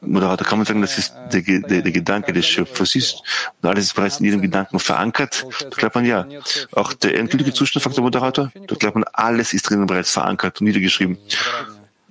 Moderator, 0.00 0.46
kann 0.46 0.58
man 0.58 0.66
sagen, 0.66 0.80
dass 0.80 0.98
es 0.98 1.12
der, 1.32 1.42
der, 1.42 1.82
der 1.82 1.92
Gedanke 1.92 2.32
des 2.32 2.46
Schöpfers 2.46 2.94
ist 2.94 3.22
und 3.60 3.68
alles 3.68 3.86
ist 3.86 3.94
bereits 3.94 4.18
in 4.18 4.26
jedem 4.26 4.42
Gedanken 4.42 4.78
verankert? 4.78 5.46
Da 5.60 5.68
glaubt 5.68 5.94
man 5.94 6.04
ja. 6.04 6.26
Auch 6.72 6.92
der 6.92 7.18
endgültige 7.18 7.52
Zustand, 7.52 7.82
fragt 7.82 7.96
der 7.96 8.04
Moderator, 8.04 8.50
da 8.66 8.74
glaubt 8.74 8.96
man, 8.96 9.04
alles 9.12 9.52
ist 9.52 9.68
drinnen 9.68 9.86
bereits 9.86 10.10
verankert 10.10 10.60
und 10.60 10.66
niedergeschrieben. 10.66 11.18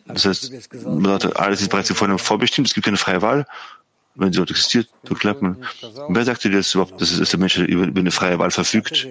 Das 0.06 0.26
heißt, 0.26 0.74
Moderator, 0.86 1.39
alles 1.39 1.62
ist 1.62 1.69
bereits 1.69 1.91
vorhin 1.91 2.17
vorbestimmt, 2.17 2.67
es 2.67 2.74
gibt 2.74 2.86
keine 2.86 2.98
freie 2.98 3.22
Wahl 3.22 3.45
wenn 4.20 4.32
sie 4.32 4.38
dort 4.38 4.52
existiert, 4.52 4.88
dann 5.04 5.18
glaubt 5.18 5.42
man. 5.42 5.58
Wer 6.10 6.26
sagte 6.26 6.50
dir 6.50 6.58
das 6.58 6.74
überhaupt, 6.74 7.00
dass, 7.02 7.18
dass 7.18 7.30
der 7.30 7.40
Mensch 7.40 7.58
über, 7.58 7.86
eine 7.86 8.12
freie 8.12 8.38
Wahl 8.40 8.52
verfügt? 8.52 9.08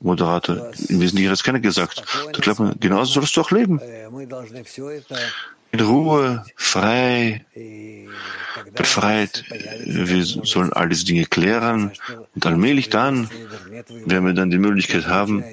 Moderator, 0.00 0.70
im 0.88 1.00
Wesentlichen 1.00 1.28
hat 1.28 1.38
es 1.38 1.44
keiner 1.44 1.60
gesagt. 1.60 2.02
Glaubt 2.32 2.60
man, 2.60 2.76
genauso 2.78 3.14
sollst 3.14 3.36
du 3.36 3.40
auch 3.40 3.50
leben. 3.50 3.80
In 5.70 5.80
Ruhe, 5.80 6.44
frei, 6.56 7.44
befreit. 8.74 9.44
Wir 9.84 10.24
sollen 10.24 10.72
all 10.72 10.88
diese 10.88 11.04
Dinge 11.04 11.26
klären 11.26 11.92
und 12.34 12.46
allmählich 12.46 12.88
dann, 12.88 13.28
werden 14.06 14.26
wir 14.26 14.32
dann 14.32 14.50
die 14.50 14.58
Möglichkeit 14.58 15.06
haben, 15.08 15.44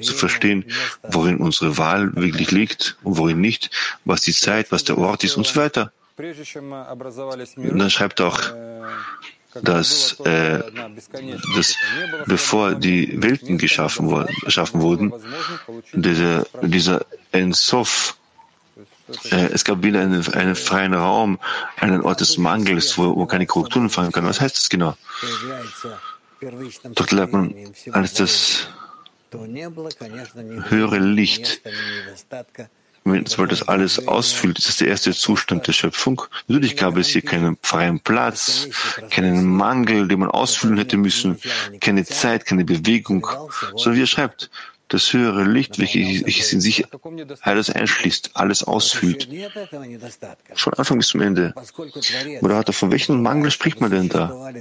zu 0.00 0.14
verstehen, 0.14 0.64
worin 1.02 1.36
unsere 1.38 1.76
Wahl 1.76 2.14
wirklich 2.16 2.50
liegt 2.50 2.96
und 3.02 3.18
worin 3.18 3.40
nicht, 3.40 3.70
was 4.04 4.22
die 4.22 4.32
Zeit, 4.32 4.72
was 4.72 4.84
der 4.84 4.96
Ort 4.98 5.24
ist 5.24 5.36
und 5.36 5.46
so 5.46 5.56
weiter. 5.56 5.92
Und 6.16 7.78
dann 7.78 7.90
schreibt 7.90 8.20
auch, 8.20 8.40
dass, 9.62 10.18
äh, 10.20 10.62
dass 11.54 11.74
bevor 12.26 12.74
die 12.74 13.22
Welten 13.22 13.58
geschaffen, 13.58 14.10
worden, 14.10 14.34
geschaffen 14.42 14.80
wurden, 14.80 15.12
dieser, 15.92 16.46
dieser 16.62 17.06
Ensof, 17.32 18.16
äh, 19.30 19.46
es 19.52 19.64
gab 19.64 19.82
wieder 19.82 20.00
einen, 20.00 20.26
einen 20.34 20.56
freien 20.56 20.94
Raum, 20.94 21.38
einen 21.76 22.02
Ort 22.02 22.20
des 22.20 22.38
Mangels, 22.38 22.98
wo 22.98 23.14
man 23.14 23.28
keine 23.28 23.46
Korrekturen 23.46 23.90
fangen 23.90 24.12
kann. 24.12 24.26
Was 24.26 24.40
heißt 24.40 24.58
das 24.58 24.68
genau? 24.68 24.96
Dort 26.94 27.12
lernt 27.12 27.32
man 27.32 27.54
als 27.92 28.14
das 28.14 28.68
höhere 30.68 30.98
Licht 30.98 31.60
sobald 33.26 33.52
das 33.52 33.66
alles 33.66 34.06
ausfüllt, 34.06 34.58
ist 34.58 34.68
das 34.68 34.76
der 34.76 34.88
erste 34.88 35.12
Zustand 35.12 35.66
der 35.66 35.72
Schöpfung. 35.72 36.22
Natürlich 36.48 36.76
gab 36.76 36.96
es 36.96 37.08
hier 37.08 37.22
keinen 37.22 37.56
freien 37.62 38.00
Platz, 38.00 38.68
keinen 39.10 39.44
Mangel, 39.44 40.08
den 40.08 40.20
man 40.20 40.30
ausfüllen 40.30 40.78
hätte 40.78 40.96
müssen, 40.96 41.38
keine 41.80 42.04
Zeit, 42.04 42.46
keine 42.46 42.64
Bewegung, 42.64 43.26
sondern 43.76 43.96
wie 43.96 44.02
er 44.02 44.06
schreibt, 44.06 44.50
das 44.88 45.12
höhere 45.12 45.42
Licht, 45.44 45.78
welches 45.80 46.52
in 46.52 46.60
sich 46.60 46.84
alles 47.40 47.70
einschließt, 47.70 48.30
alles 48.34 48.62
ausfüllt. 48.62 49.28
Von 50.54 50.74
Anfang 50.74 50.98
bis 50.98 51.08
zum 51.08 51.20
Ende. 51.22 51.54
Moderator, 52.40 52.72
von 52.72 52.90
welchem 52.92 53.20
Mangel 53.20 53.50
spricht 53.50 53.80
man 53.80 53.90
denn 53.90 54.08
da? 54.08 54.52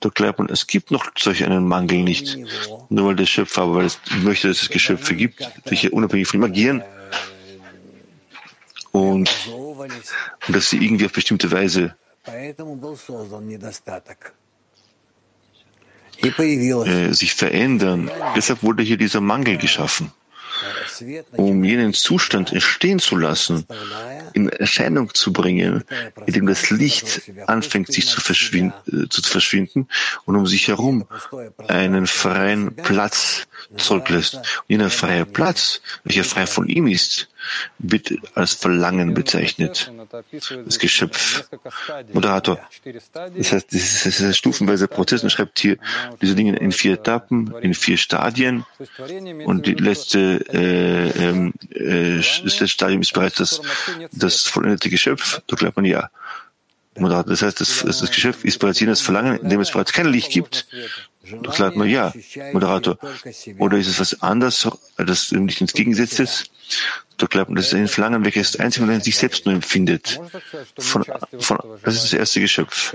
Da 0.00 0.08
glaubt 0.10 0.38
man, 0.38 0.48
es 0.50 0.66
gibt 0.66 0.90
noch 0.92 1.10
solch 1.18 1.44
einen 1.44 1.66
Mangel 1.66 2.02
nicht. 2.04 2.38
Nur 2.90 3.08
weil 3.08 3.16
der 3.16 3.26
Schöpfer, 3.26 3.62
aber 3.62 3.76
weil 3.76 3.86
es 3.86 3.98
möchte, 4.22 4.48
dass 4.48 4.62
es 4.62 4.68
Geschöpfe 4.68 5.14
gibt, 5.14 5.50
welche 5.64 5.90
unabhängig 5.90 6.28
von 6.28 6.40
ihm 6.40 6.44
agieren, 6.44 6.84
und, 8.94 9.28
dass 10.46 10.70
sie 10.70 10.76
irgendwie 10.76 11.06
auf 11.06 11.12
bestimmte 11.12 11.50
Weise 11.50 11.96
äh, 16.22 17.12
sich 17.12 17.34
verändern. 17.34 18.08
Deshalb 18.36 18.62
wurde 18.62 18.84
hier 18.84 18.96
dieser 18.96 19.20
Mangel 19.20 19.58
geschaffen 19.58 20.12
um 21.32 21.64
jenen 21.64 21.94
Zustand 21.94 22.52
entstehen 22.52 22.98
zu 22.98 23.16
lassen, 23.16 23.66
in 24.32 24.48
Erscheinung 24.48 25.12
zu 25.14 25.32
bringen, 25.32 25.84
in 26.26 26.32
dem 26.32 26.46
das 26.46 26.70
Licht 26.70 27.22
anfängt 27.46 27.92
sich 27.92 28.06
zu, 28.06 28.20
verschwinden, 28.20 29.04
äh, 29.04 29.08
zu 29.08 29.22
verschwinden 29.22 29.88
und 30.24 30.36
um 30.36 30.46
sich 30.46 30.68
herum 30.68 31.06
einen 31.68 32.06
freien 32.06 32.74
Platz 32.76 33.46
zurücklässt. 33.76 34.34
Und 34.34 34.44
jener 34.68 34.90
freie 34.90 35.24
Platz, 35.24 35.80
welcher 36.04 36.24
frei 36.24 36.46
von 36.46 36.68
ihm 36.68 36.86
ist, 36.86 37.28
wird 37.78 38.14
als 38.34 38.54
Verlangen 38.54 39.14
bezeichnet. 39.14 39.92
Das 40.64 40.78
Geschöpf. 40.78 41.44
Moderator. 42.12 42.58
Das 43.36 43.52
heißt, 43.52 43.66
das 43.72 44.06
ist 44.06 44.20
ein 44.22 44.34
stufenweiser 44.34 44.86
Prozess 44.86 45.22
und 45.22 45.30
schreibt 45.30 45.58
hier 45.58 45.76
diese 46.22 46.34
Dinge 46.34 46.56
in 46.56 46.72
vier 46.72 46.94
Etappen, 46.94 47.54
in 47.60 47.74
vier 47.74 47.96
Stadien. 47.96 48.64
Und 49.44 49.66
die 49.66 49.74
letzte 49.74 50.44
äh, 50.52 51.10
ähm, 51.18 51.52
äh, 51.70 52.16
das 52.16 52.42
letzte 52.42 52.68
Stadium 52.68 53.02
ist 53.02 53.12
bereits 53.12 53.36
das, 53.36 53.60
das 54.12 54.42
vollendete 54.42 54.90
Geschöpf. 54.90 55.42
Da 55.46 55.56
glaubt 55.56 55.76
man 55.76 55.84
ja. 55.84 56.10
Das 56.94 57.42
heißt, 57.42 57.60
das, 57.60 57.82
das 57.82 58.10
Geschöpf 58.10 58.44
ist 58.44 58.58
bereits 58.58 58.78
jenes 58.78 59.00
Verlangen, 59.00 59.38
in 59.38 59.48
dem 59.48 59.60
es 59.60 59.72
bereits 59.72 59.92
kein 59.92 60.06
Licht 60.06 60.30
gibt. 60.30 60.66
Da 61.42 61.52
sagt 61.52 61.76
man 61.76 61.88
ja, 61.88 62.12
Moderator. 62.52 62.98
Oder 63.58 63.78
ist 63.78 63.88
es 63.88 64.00
was 64.00 64.22
anderes, 64.22 64.68
das 64.96 65.32
nicht 65.32 65.60
ins 65.60 65.72
Gegensätz 65.72 66.18
ist? 66.18 66.50
Da 67.18 67.26
glaubt 67.26 67.50
man, 67.50 67.56
das 67.56 67.66
ist 67.66 67.74
ein 67.74 67.88
Verlangen, 67.88 68.24
welches 68.24 68.52
das 68.52 68.60
einzige 68.60 69.00
sich 69.00 69.16
selbst 69.16 69.46
nur 69.46 69.54
empfindet. 69.54 70.20
Von, 70.78 71.04
von, 71.38 71.58
das 71.82 71.94
ist 71.94 72.04
das 72.04 72.12
erste 72.12 72.40
Geschöpf. 72.40 72.94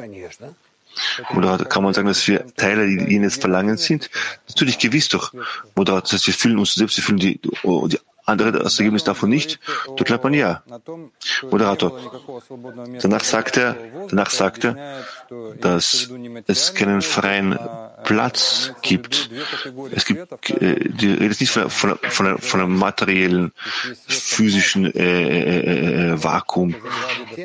Oder 1.36 1.58
kann 1.60 1.84
man 1.84 1.93
sagen, 1.93 2.08
dass 2.08 2.28
wir 2.28 2.45
Teile 2.56 2.86
jenes 2.86 3.38
Verlangens 3.38 3.86
sind? 3.86 4.10
Natürlich 4.47 4.78
gewiss 4.80 5.08
doch. 5.08 5.34
Oder 5.75 6.02
das 6.02 6.13
heißt, 6.13 6.28
wir 6.28 6.34
fühlen 6.34 6.58
uns 6.60 6.73
selbst, 6.73 6.97
wir 6.97 7.04
fühlen 7.04 7.19
die, 7.19 7.39
die 7.39 7.99
andere 8.30 8.52
das 8.52 8.80
Ergebnis 8.80 9.04
davon 9.04 9.30
nicht, 9.30 9.60
da 9.98 10.04
glaubt 10.04 10.24
man 10.24 10.34
ja. 10.34 10.63
Moderator. 11.50 12.00
Danach 13.02 13.24
sagt 13.24 13.58
er, 13.58 13.76
danach 14.10 14.30
sagt 14.30 14.63
er, 14.65 15.04
dass 15.60 16.10
es 16.48 16.74
keinen 16.74 17.02
freien 17.02 17.58
Platz 18.04 18.74
gibt. 18.82 19.30
Es 19.92 20.06
gibt, 20.06 20.50
äh, 20.50 20.89
die 20.89 21.12
Rede 21.12 21.26
ist 21.26 21.42
nicht 21.42 21.52
von, 21.52 21.70
von, 21.70 21.98
von, 22.10 22.38
von 22.38 22.60
einem 22.62 22.78
materiellen, 22.78 23.52
physischen 24.08 24.86
äh, 24.86 25.00
äh, 25.00 26.12
äh, 26.12 26.24
Vakuum, 26.24 26.76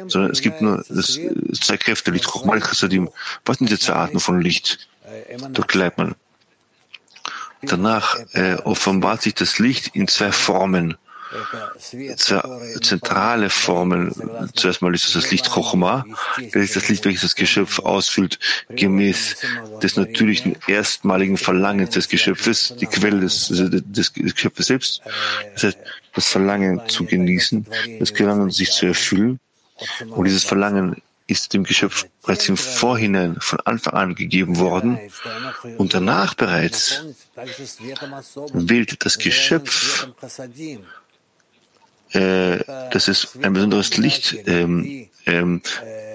sondern 0.07 0.31
es 0.31 0.41
gibt 0.41 0.61
nur 0.61 0.85
das, 0.89 1.19
zwei 1.61 1.77
Kräfte, 1.77 2.11
Licht, 2.11 2.27
Chochmal, 2.27 2.61
Chassadim. 2.61 3.11
Was 3.45 3.59
sind 3.59 3.69
diese 3.69 3.81
zwei 3.81 3.95
Arten 3.95 4.21
von 4.21 4.41
Licht? 4.41 4.89
Dort 5.53 5.69
bleibt 5.69 5.99
man. 5.99 6.15
Danach 7.67 8.19
äh, 8.33 8.57
offenbart 8.65 9.23
sich 9.23 9.35
das 9.35 9.59
Licht 9.59 9.89
in 9.95 10.09
zwei 10.09 10.33
Formen. 10.33 10.97
Zwei 12.17 12.43
zentrale 12.81 13.51
Formen. 13.51 14.13
Zuerst 14.55 14.83
mal 14.83 14.95
ist 14.95 15.07
es 15.07 15.15
das 15.15 15.31
Licht 15.31 15.51
Chochma. 15.51 16.05
Das 16.53 16.63
ist 16.63 16.77
das 16.77 16.89
Licht, 16.89 17.05
welches 17.05 17.23
das 17.23 17.35
Geschöpf 17.35 17.81
ausfüllt, 17.81 18.39
gemäß 18.69 19.37
des 19.83 19.97
natürlichen 19.97 20.57
erstmaligen 20.69 21.37
Verlangens 21.37 21.91
des 21.91 22.09
Geschöpfes, 22.09 22.75
die 22.81 22.87
Quelle 22.87 23.21
des, 23.21 23.49
des, 23.49 24.13
des 24.13 24.13
Geschöpfes 24.13 24.67
selbst. 24.67 25.03
Das 25.55 25.65
heißt, 25.65 25.79
das 26.15 26.29
Verlangen 26.29 26.81
zu 26.89 27.05
genießen, 27.05 27.67
das 27.99 28.11
Verlangen 28.11 28.51
sich 28.51 28.71
zu 28.71 28.87
erfüllen. 28.87 29.41
Und 30.11 30.25
dieses 30.25 30.45
Verlangen 30.45 31.03
ist 31.27 31.55
dem 31.55 31.65
Geschöpf 31.65 32.07
bereits 32.23 32.49
im 32.49 32.57
Vorhinein 32.57 33.37
von 33.41 33.61
Anfang 33.61 33.95
an 33.95 34.15
gegeben 34.15 34.59
worden 34.59 34.99
und 35.79 35.95
danach 35.95 36.35
bereits 36.35 37.03
wählt 38.53 39.05
das 39.05 39.19
Geschöpf, 39.19 40.09
äh, 42.11 42.59
dass 42.91 43.09
es 43.09 43.37
ein 43.43 43.53
besonderes 43.55 43.97
Licht 43.97 44.37
ähm, 44.47 45.09
ähm, 45.27 45.63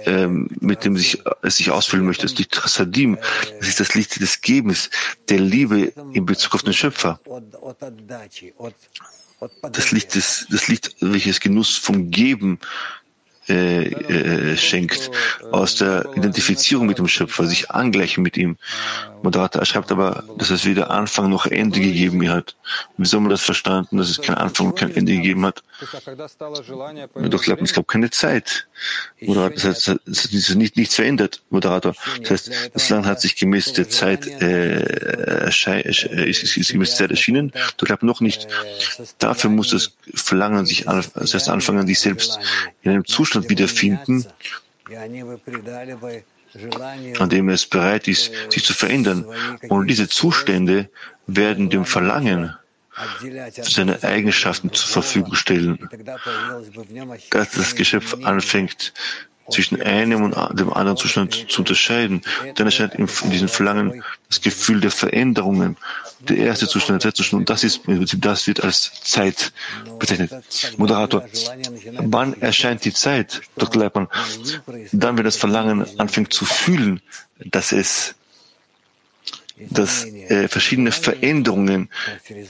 ähm, 0.05 0.47
mit 0.59 0.85
dem 0.85 0.95
sich, 0.95 1.21
es 1.41 1.57
sich 1.57 1.71
ausfüllen 1.71 2.05
möchte, 2.05 2.23
das 2.23 2.37
Licht 2.37 2.51
Chassadim, 2.51 3.17
das 3.59 3.67
ist 3.67 3.79
das 3.79 3.95
Licht 3.95 4.19
des 4.21 4.41
Gebens, 4.41 4.89
der 5.27 5.39
Liebe 5.39 5.91
in 6.13 6.25
Bezug 6.25 6.55
auf 6.55 6.63
den 6.63 6.73
Schöpfer. 6.73 7.19
Das 9.71 9.91
Licht, 9.91 10.15
des, 10.15 10.47
das 10.49 10.67
Licht, 10.67 10.95
welches 10.99 11.39
Genuss 11.39 11.77
vom 11.77 12.11
Geben 12.11 12.59
äh, 13.49 13.83
äh, 13.83 14.57
schenkt, 14.57 15.11
aus 15.51 15.75
der 15.75 16.05
Identifizierung 16.15 16.87
mit 16.87 16.97
dem 16.97 17.07
Schöpfer, 17.07 17.45
sich 17.45 17.71
angleichen 17.71 18.23
mit 18.23 18.37
ihm. 18.37 18.57
Moderator 19.21 19.65
schreibt 19.65 19.91
aber, 19.91 20.23
dass 20.37 20.49
es 20.49 20.65
weder 20.65 20.89
Anfang 20.89 21.29
noch 21.29 21.45
Ende 21.45 21.79
gegeben 21.79 22.29
hat. 22.29 22.55
Wie 22.97 23.05
soll 23.05 23.19
man 23.19 23.29
das 23.29 23.41
verstanden, 23.41 23.97
dass 23.97 24.09
es 24.09 24.21
keinen 24.21 24.37
Anfang 24.37 24.67
und 24.67 24.77
kein 24.77 24.95
Ende 24.95 25.13
gegeben 25.13 25.45
hat? 25.45 25.63
Doch 27.15 27.43
glaubt, 27.43 27.61
es 27.61 27.73
gab 27.73 27.87
keine 27.87 28.09
Zeit. 28.09 28.67
Moderator, 29.21 29.55
das 29.55 29.87
heißt, 29.87 29.99
es 30.05 30.49
hat 30.49 30.55
nicht, 30.55 30.77
nichts 30.77 30.95
verändert, 30.95 31.41
Moderator. 31.49 31.95
Das 32.21 32.31
heißt, 32.31 32.51
das 32.73 32.89
Land 32.89 33.05
hat 33.05 33.19
sich 33.21 33.35
gemäß 33.35 33.73
der 33.73 33.89
Zeit, 33.89 34.25
äh, 34.41 35.49
ist, 35.49 36.43
ist, 36.43 36.57
ist 36.57 36.71
gemäß 36.71 36.91
der 36.91 36.97
Zeit 36.97 37.11
erschienen. 37.11 37.51
Du 37.77 37.85
glaubst 37.85 38.03
noch 38.03 38.21
nicht. 38.21 38.47
Dafür 39.17 39.49
muss 39.49 39.71
das 39.71 39.91
Verlangen 40.13 40.65
sich, 40.65 40.85
das 40.85 41.33
heißt, 41.33 41.49
anfangen, 41.49 41.87
sich 41.87 41.99
selbst 41.99 42.39
in 42.89 42.95
einem 42.95 43.05
Zustand 43.05 43.49
wiederfinden, 43.49 44.25
an 47.19 47.29
dem 47.29 47.49
es 47.49 47.65
bereit 47.65 48.07
ist, 48.07 48.31
sich 48.49 48.63
zu 48.63 48.73
verändern. 48.73 49.25
Und 49.69 49.87
diese 49.87 50.09
Zustände 50.09 50.89
werden 51.27 51.69
dem 51.69 51.85
Verlangen 51.85 52.55
seine 53.61 54.03
Eigenschaften 54.03 54.73
zur 54.73 54.89
Verfügung 54.89 55.35
stellen, 55.35 55.89
dass 57.29 57.51
das 57.51 57.75
Geschöpf 57.75 58.15
anfängt, 58.23 58.93
zwischen 59.49 59.81
einem 59.81 60.23
und 60.23 60.35
dem 60.59 60.71
anderen 60.73 60.97
Zustand 60.97 61.45
zu 61.49 61.61
unterscheiden. 61.61 62.21
Dann 62.55 62.67
erscheint 62.67 62.95
in 62.95 63.07
diesem 63.31 63.47
Verlangen 63.47 64.03
das 64.27 64.41
Gefühl 64.41 64.81
der 64.81 64.91
Veränderungen. 64.91 65.77
Der 66.19 66.37
erste 66.37 66.67
Zustand, 66.67 67.03
der 67.03 67.11
zweite 67.11 67.17
Zustand, 67.17 67.41
und 67.41 67.49
das 67.49 67.63
ist 67.63 67.81
das 68.17 68.47
wird 68.47 68.63
als 68.63 68.91
Zeit 69.03 69.53
bezeichnet. 69.99 70.31
Moderator, 70.77 71.25
wann 71.93 72.39
erscheint 72.41 72.83
die 72.83 72.93
Zeit, 72.93 73.41
Dr. 73.57 73.83
Leitmann? 73.83 74.07
Dann, 74.91 75.17
wenn 75.17 75.23
das 75.23 75.37
Verlangen 75.37 75.85
anfängt 75.97 76.33
zu 76.33 76.45
fühlen, 76.45 77.01
dass 77.39 77.71
es 77.71 78.15
dass 79.59 80.05
äh, 80.05 80.47
verschiedene 80.47 80.91
Veränderungen 80.91 81.89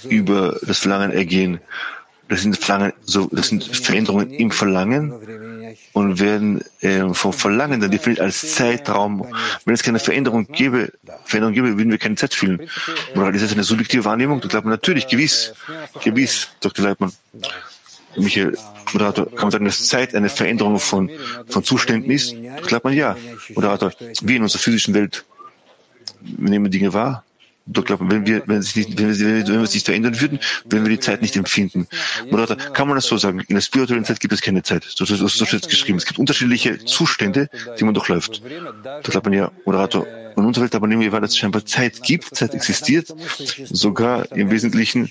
über 0.08 0.60
das 0.62 0.80
Verlangen 0.80 1.12
ergehen. 1.12 1.60
Das 2.28 2.44
sind, 2.44 2.58
Verlangen, 2.58 2.94
so, 3.02 3.28
das 3.32 3.48
sind 3.48 3.64
Veränderungen 3.64 4.32
im 4.32 4.52
Verlangen 4.52 5.12
und 5.94 6.20
werden 6.20 6.62
äh, 6.82 7.14
vom 7.14 7.34
Verlangen 7.34 7.80
dann 7.80 7.92
definiert 7.92 8.20
als 8.20 8.56
Zeitraum. 8.56 9.26
Wenn 9.66 9.74
es 9.74 9.84
keine 9.84 10.00
Veränderung 10.00 10.48
gäbe, 10.48 10.92
Veränderung 11.26 11.54
gäbe, 11.54 11.78
würden 11.78 11.92
wir 11.92 11.98
keine 11.98 12.16
Zeit 12.16 12.34
fühlen. 12.34 12.70
Oder 13.16 13.34
ist 13.34 13.44
das 13.44 13.52
eine 13.54 13.64
subjektive 13.64 14.06
Wahrnehmung? 14.06 14.42
Dr. 14.42 14.60
Leitmann, 14.60 14.74
natürlich, 14.74 15.08
gewiss, 15.08 15.54
gewiss, 16.04 16.50
Dr. 16.62 16.86
Leitmann. 16.86 17.12
Michael, 18.16 18.58
Moderator, 18.94 19.28
kann 19.28 19.44
man 19.44 19.52
sagen, 19.52 19.66
dass 19.66 19.88
Zeit 19.88 20.16
eine 20.16 20.30
Veränderung 20.30 20.80
von, 20.80 21.10
von 21.48 21.64
Zuständen 21.64 22.12
ist? 22.12 22.34
Dr. 22.34 22.72
Leitmann, 22.72 22.94
ja. 22.94 23.18
Moderator, 23.56 23.92
wie 24.22 24.36
in 24.36 24.44
unserer 24.44 24.62
physischen 24.62 24.94
Welt 24.94 25.26
wir 26.22 26.50
nehmen 26.50 26.70
Dinge 26.72 26.94
wahr. 26.94 27.24
Doch 27.72 27.86
glaube, 27.86 28.10
wenn 28.10 28.26
wir, 28.26 28.42
wenn, 28.48 28.64
sich 28.64 28.76
nicht, 28.76 29.00
wenn, 29.00 29.18
wir, 29.18 29.48
wenn 29.48 29.60
wir 29.60 29.68
sich 29.68 29.84
verändern 29.84 30.20
würden, 30.20 30.40
würden 30.66 30.86
wir 30.86 30.90
die 30.90 31.00
Zeit 31.00 31.22
nicht 31.22 31.36
empfinden. 31.36 31.88
Oder 32.32 32.56
kann 32.56 32.88
man 32.88 32.96
das 32.96 33.06
so 33.06 33.18
sagen? 33.18 33.42
In 33.42 33.56
der 33.56 33.62
spirituellen 33.62 34.06
Zeit 34.06 34.20
gibt 34.20 34.34
es 34.34 34.42
keine 34.42 34.64
Zeit. 34.64 34.84
So, 34.84 35.06
so, 35.06 35.16
so 35.28 35.46
steht 35.46 35.70
geschrieben. 35.70 36.00
Es 36.00 36.06
gibt 36.06 36.20
unterschiedliche 36.20 36.84
Zustände, 36.86 37.50
die 37.80 37.84
man 37.84 37.94
durchläuft. 37.94 38.42
Da 38.84 39.02
glaubt 39.02 39.26
man 39.26 39.34
ja, 39.34 39.52
Moderator, 39.66 40.08
in 40.36 40.46
unserer 40.46 40.64
Welt 40.64 40.76
aber 40.76 40.88
nehmen 40.88 41.02
wir 41.02 41.20
dass 41.20 41.32
es 41.32 41.38
scheinbar 41.38 41.66
Zeit 41.66 42.02
gibt, 42.02 42.36
Zeit 42.36 42.54
existiert, 42.54 43.14
sogar 43.70 44.32
im 44.32 44.50
Wesentlichen 44.50 45.10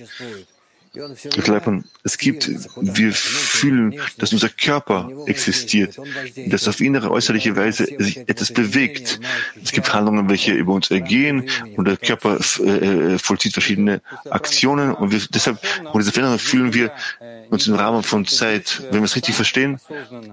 es 2.05 2.19
gibt, 2.19 2.51
wir 2.77 3.13
fühlen, 3.13 4.01
dass 4.19 4.33
unser 4.33 4.49
Körper 4.49 5.11
existiert, 5.27 5.99
dass 6.47 6.69
auf 6.69 6.81
innere, 6.81 7.11
äußerliche 7.11 7.57
Weise 7.57 7.87
sich 7.99 8.19
etwas 8.29 8.53
bewegt. 8.53 9.21
Es 9.63 9.73
gibt 9.73 9.93
Handlungen, 9.93 10.29
welche 10.29 10.53
über 10.53 10.73
uns 10.73 10.91
ergehen 10.91 11.49
und 11.77 11.87
der 11.87 11.97
Körper 11.97 12.39
äh, 12.61 13.15
äh, 13.15 13.19
vollzieht 13.19 13.53
verschiedene 13.53 14.01
Aktionen 14.31 14.93
und 14.95 15.13
wir, 15.13 15.21
deshalb, 15.31 15.59
und 15.93 16.01
diese 16.01 16.13
Veränderungen 16.13 16.39
fühlen 16.39 16.75
wir 16.75 16.93
uns 17.51 17.67
im 17.67 17.75
Rahmen 17.75 18.03
von 18.03 18.27
Zeit, 18.27 18.83
wenn 18.91 19.01
wir 19.01 19.05
es 19.05 19.17
richtig 19.17 19.35
verstehen, 19.35 19.79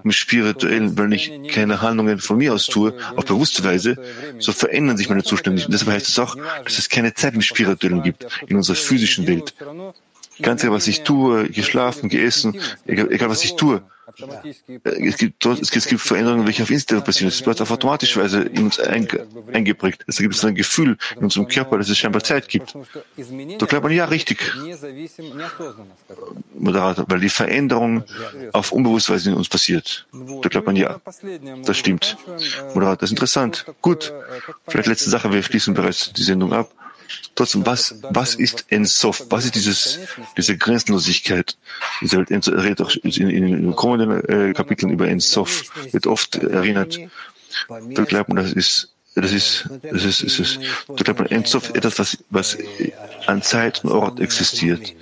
im 0.03 0.11
Spirituellen, 0.11 0.97
wenn 0.97 1.11
ich 1.11 1.31
keine 1.51 1.81
Handlungen 1.81 2.19
von 2.19 2.37
mir 2.37 2.53
aus 2.53 2.65
tue, 2.65 2.93
auf 3.15 3.25
bewusste 3.25 3.63
Weise, 3.63 3.97
so 4.39 4.51
verändern 4.51 4.97
sich 4.97 5.09
meine 5.09 5.23
Zustände. 5.23 5.63
Und 5.65 5.73
deshalb 5.73 5.91
heißt 5.91 6.09
es 6.09 6.19
auch, 6.19 6.35
dass 6.63 6.77
es 6.77 6.89
keine 6.89 7.13
Zeit 7.13 7.33
im 7.33 7.41
Spirituellen 7.41 8.03
gibt, 8.03 8.25
in 8.47 8.57
unserer 8.57 8.75
physischen 8.75 9.27
Welt. 9.27 9.53
Ganz 10.41 10.63
egal, 10.63 10.75
was 10.75 10.87
ich 10.87 11.03
tue, 11.03 11.49
geschlafen, 11.49 12.09
geessen, 12.09 12.59
egal, 12.85 13.11
egal 13.11 13.29
was 13.29 13.43
ich 13.43 13.55
tue. 13.55 13.81
Es 14.83 15.17
gibt, 15.17 15.45
es 15.45 15.71
gibt, 15.71 15.75
es 15.75 15.87
gibt 15.87 16.01
Veränderungen, 16.01 16.45
welche 16.45 16.63
auf 16.63 16.69
Instagram 16.69 17.03
passieren. 17.03 17.29
Es 17.29 17.45
wird 17.45 17.59
auf 17.61 17.71
automatische 17.71 18.21
Weise 18.21 18.43
in 18.43 18.65
uns 18.65 18.79
eingeprägt. 18.79 20.03
Es 20.07 20.17
gibt 20.17 20.41
ein 20.43 20.55
Gefühl 20.55 20.97
in 21.15 21.23
unserem 21.23 21.47
Körper, 21.47 21.77
dass 21.77 21.89
es 21.89 21.97
scheinbar 21.97 22.23
Zeit 22.23 22.47
gibt. 22.47 22.75
Da 23.57 23.65
glaubt 23.65 23.83
man, 23.83 23.91
ja, 23.91 24.05
richtig. 24.05 24.53
Moderator, 26.53 27.05
weil 27.09 27.19
die 27.19 27.29
Veränderung 27.29 28.03
auf 28.53 28.71
unbewusste 28.71 29.13
Weise 29.13 29.31
in 29.31 29.35
uns 29.35 29.49
passiert. 29.49 30.07
Da 30.41 30.49
glaubt 30.49 30.67
man, 30.67 30.75
ja, 30.75 31.01
das 31.65 31.77
stimmt. 31.77 32.17
Moderator, 32.73 32.97
das 32.97 33.09
ist 33.09 33.11
interessant. 33.11 33.65
Gut. 33.81 34.13
Vielleicht 34.67 34.87
letzte 34.87 35.09
Sache, 35.09 35.31
wir 35.33 35.43
schließen 35.43 35.73
bereits 35.73 36.13
die 36.13 36.23
Sendung 36.23 36.53
ab. 36.53 36.71
Trotzdem, 37.35 37.65
was, 37.65 37.95
was 38.01 38.35
ist 38.35 38.65
Ensof? 38.69 39.25
Was 39.29 39.45
ist 39.45 39.55
dieses, 39.55 39.99
diese 40.37 40.57
Grenzenlosigkeit? 40.57 41.57
Diese 42.01 42.19
redet 42.19 42.81
auch 42.81 42.95
in, 43.03 43.29
den 43.29 43.75
kommenden 43.75 44.49
äh, 44.49 44.53
Kapiteln 44.53 44.91
über 44.91 45.07
Ensof, 45.07 45.63
wird 45.91 46.07
oft 46.07 46.35
erinnert. 46.35 46.97
Da 47.69 48.03
glaubt 48.03 48.29
man, 48.29 48.37
das 48.37 48.53
ist, 48.53 48.89
das 49.15 49.31
ist, 49.31 49.69
das 49.81 50.03
ist, 50.03 50.23
das 50.23 50.39
ist, 50.39 50.59
da 50.87 51.03
glaubt 51.03 51.19
man, 51.19 51.29
Ensof 51.29 51.71
etwas, 51.71 51.99
was, 51.99 52.17
was 52.29 52.57
an 53.27 53.41
Zeit 53.41 53.83
und 53.83 53.91
Ort 53.91 54.19
existiert. 54.21 54.93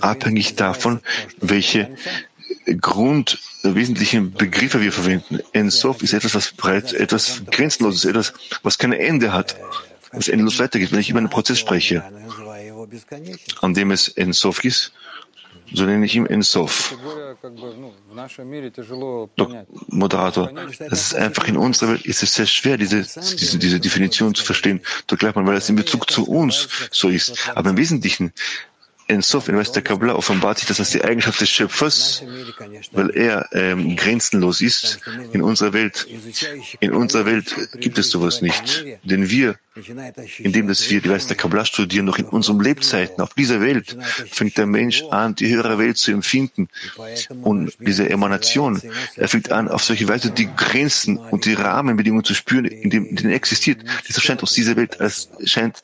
Abhängig 0.00 0.54
davon, 0.56 1.00
welche 1.40 1.96
grundwesentlichen 2.80 4.32
Begriffe 4.32 4.80
wir 4.80 4.92
verwenden. 4.92 5.40
Ensof 5.52 6.02
ist 6.02 6.12
etwas, 6.12 6.34
was 6.34 6.52
bereits 6.52 6.92
etwas 6.92 7.42
Grenzenloses, 7.50 8.04
etwas, 8.04 8.32
was 8.62 8.78
kein 8.78 8.92
Ende 8.92 9.32
hat 9.32 9.56
es 10.18 10.28
endlos 10.28 10.58
weitergeht. 10.58 10.92
Wenn 10.92 11.00
ich 11.00 11.10
über 11.10 11.18
einen 11.18 11.30
Prozess 11.30 11.58
spreche, 11.58 12.02
an 13.60 13.74
dem 13.74 13.90
es 13.90 14.08
Ensof 14.08 14.64
ist, 14.64 14.92
so 15.72 15.84
nenne 15.84 16.06
ich 16.06 16.14
ihn 16.14 16.26
Ensof. 16.26 16.96
Doch, 19.36 19.54
Moderator, 19.88 20.52
das 20.78 21.00
ist 21.00 21.14
einfach 21.14 21.48
in 21.48 21.56
unserer 21.56 21.90
Welt 21.92 22.06
ist 22.06 22.22
es 22.22 22.34
sehr 22.34 22.46
schwer, 22.46 22.76
diese, 22.76 23.02
diese, 23.02 23.58
diese 23.58 23.80
Definition 23.80 24.34
zu 24.34 24.44
verstehen. 24.44 24.80
Doch 25.06 25.18
glaubt 25.18 25.36
man, 25.36 25.46
weil 25.46 25.56
es 25.56 25.68
in 25.68 25.76
Bezug 25.76 26.10
zu 26.10 26.26
uns 26.26 26.68
so 26.90 27.08
ist. 27.08 27.50
Aber 27.54 27.70
im 27.70 27.76
Wesentlichen 27.76 28.32
Ensof 29.08 29.48
in 29.48 29.56
der 29.56 29.82
Kabbalah 29.82 30.14
offenbart 30.14 30.58
sich 30.58 30.66
das 30.66 30.80
als 30.80 30.90
die 30.90 31.04
Eigenschaft 31.04 31.40
des 31.40 31.48
Schöpfers, 31.48 32.22
weil 32.92 33.10
er 33.10 33.48
ähm, 33.52 33.94
grenzenlos 33.94 34.60
ist 34.60 35.00
in 35.32 35.42
unserer 35.42 35.72
Welt. 35.72 36.06
In 36.80 36.92
unserer 36.92 37.24
Welt 37.24 37.54
gibt 37.74 37.98
es 37.98 38.10
sowas 38.10 38.42
nicht. 38.42 38.84
Denn 39.04 39.30
wir 39.30 39.58
indem 40.38 40.68
dass 40.68 40.88
wir 40.88 41.00
die 41.00 41.10
Weisheit 41.10 41.30
der 41.30 41.36
Kabbalah 41.36 41.64
studieren, 41.64 42.06
noch 42.06 42.18
in 42.18 42.24
unseren 42.24 42.60
Lebzeiten 42.60 43.20
auf 43.20 43.34
dieser 43.34 43.60
Welt, 43.60 43.96
fängt 44.30 44.56
der 44.56 44.66
Mensch 44.66 45.02
an, 45.10 45.34
die 45.34 45.48
höhere 45.48 45.78
Welt 45.78 45.98
zu 45.98 46.12
empfinden. 46.12 46.68
Und 47.42 47.72
diese 47.78 48.08
Emanation, 48.08 48.80
er 49.16 49.28
fängt 49.28 49.52
an, 49.52 49.68
auf 49.68 49.84
solche 49.84 50.08
Weise 50.08 50.30
die 50.30 50.48
Grenzen 50.56 51.18
und 51.18 51.44
die 51.44 51.54
Rahmenbedingungen 51.54 52.24
zu 52.24 52.34
spüren, 52.34 52.64
in 52.64 52.90
dem, 52.90 53.06
in 53.06 53.16
denen 53.16 53.30
er 53.30 53.36
existiert. 53.36 53.84
Das 54.06 54.22
scheint 54.22 54.42
aus 54.42 54.52
dieser 54.52 54.76
Welt, 54.76 55.00
als 55.00 55.28
scheint 55.44 55.82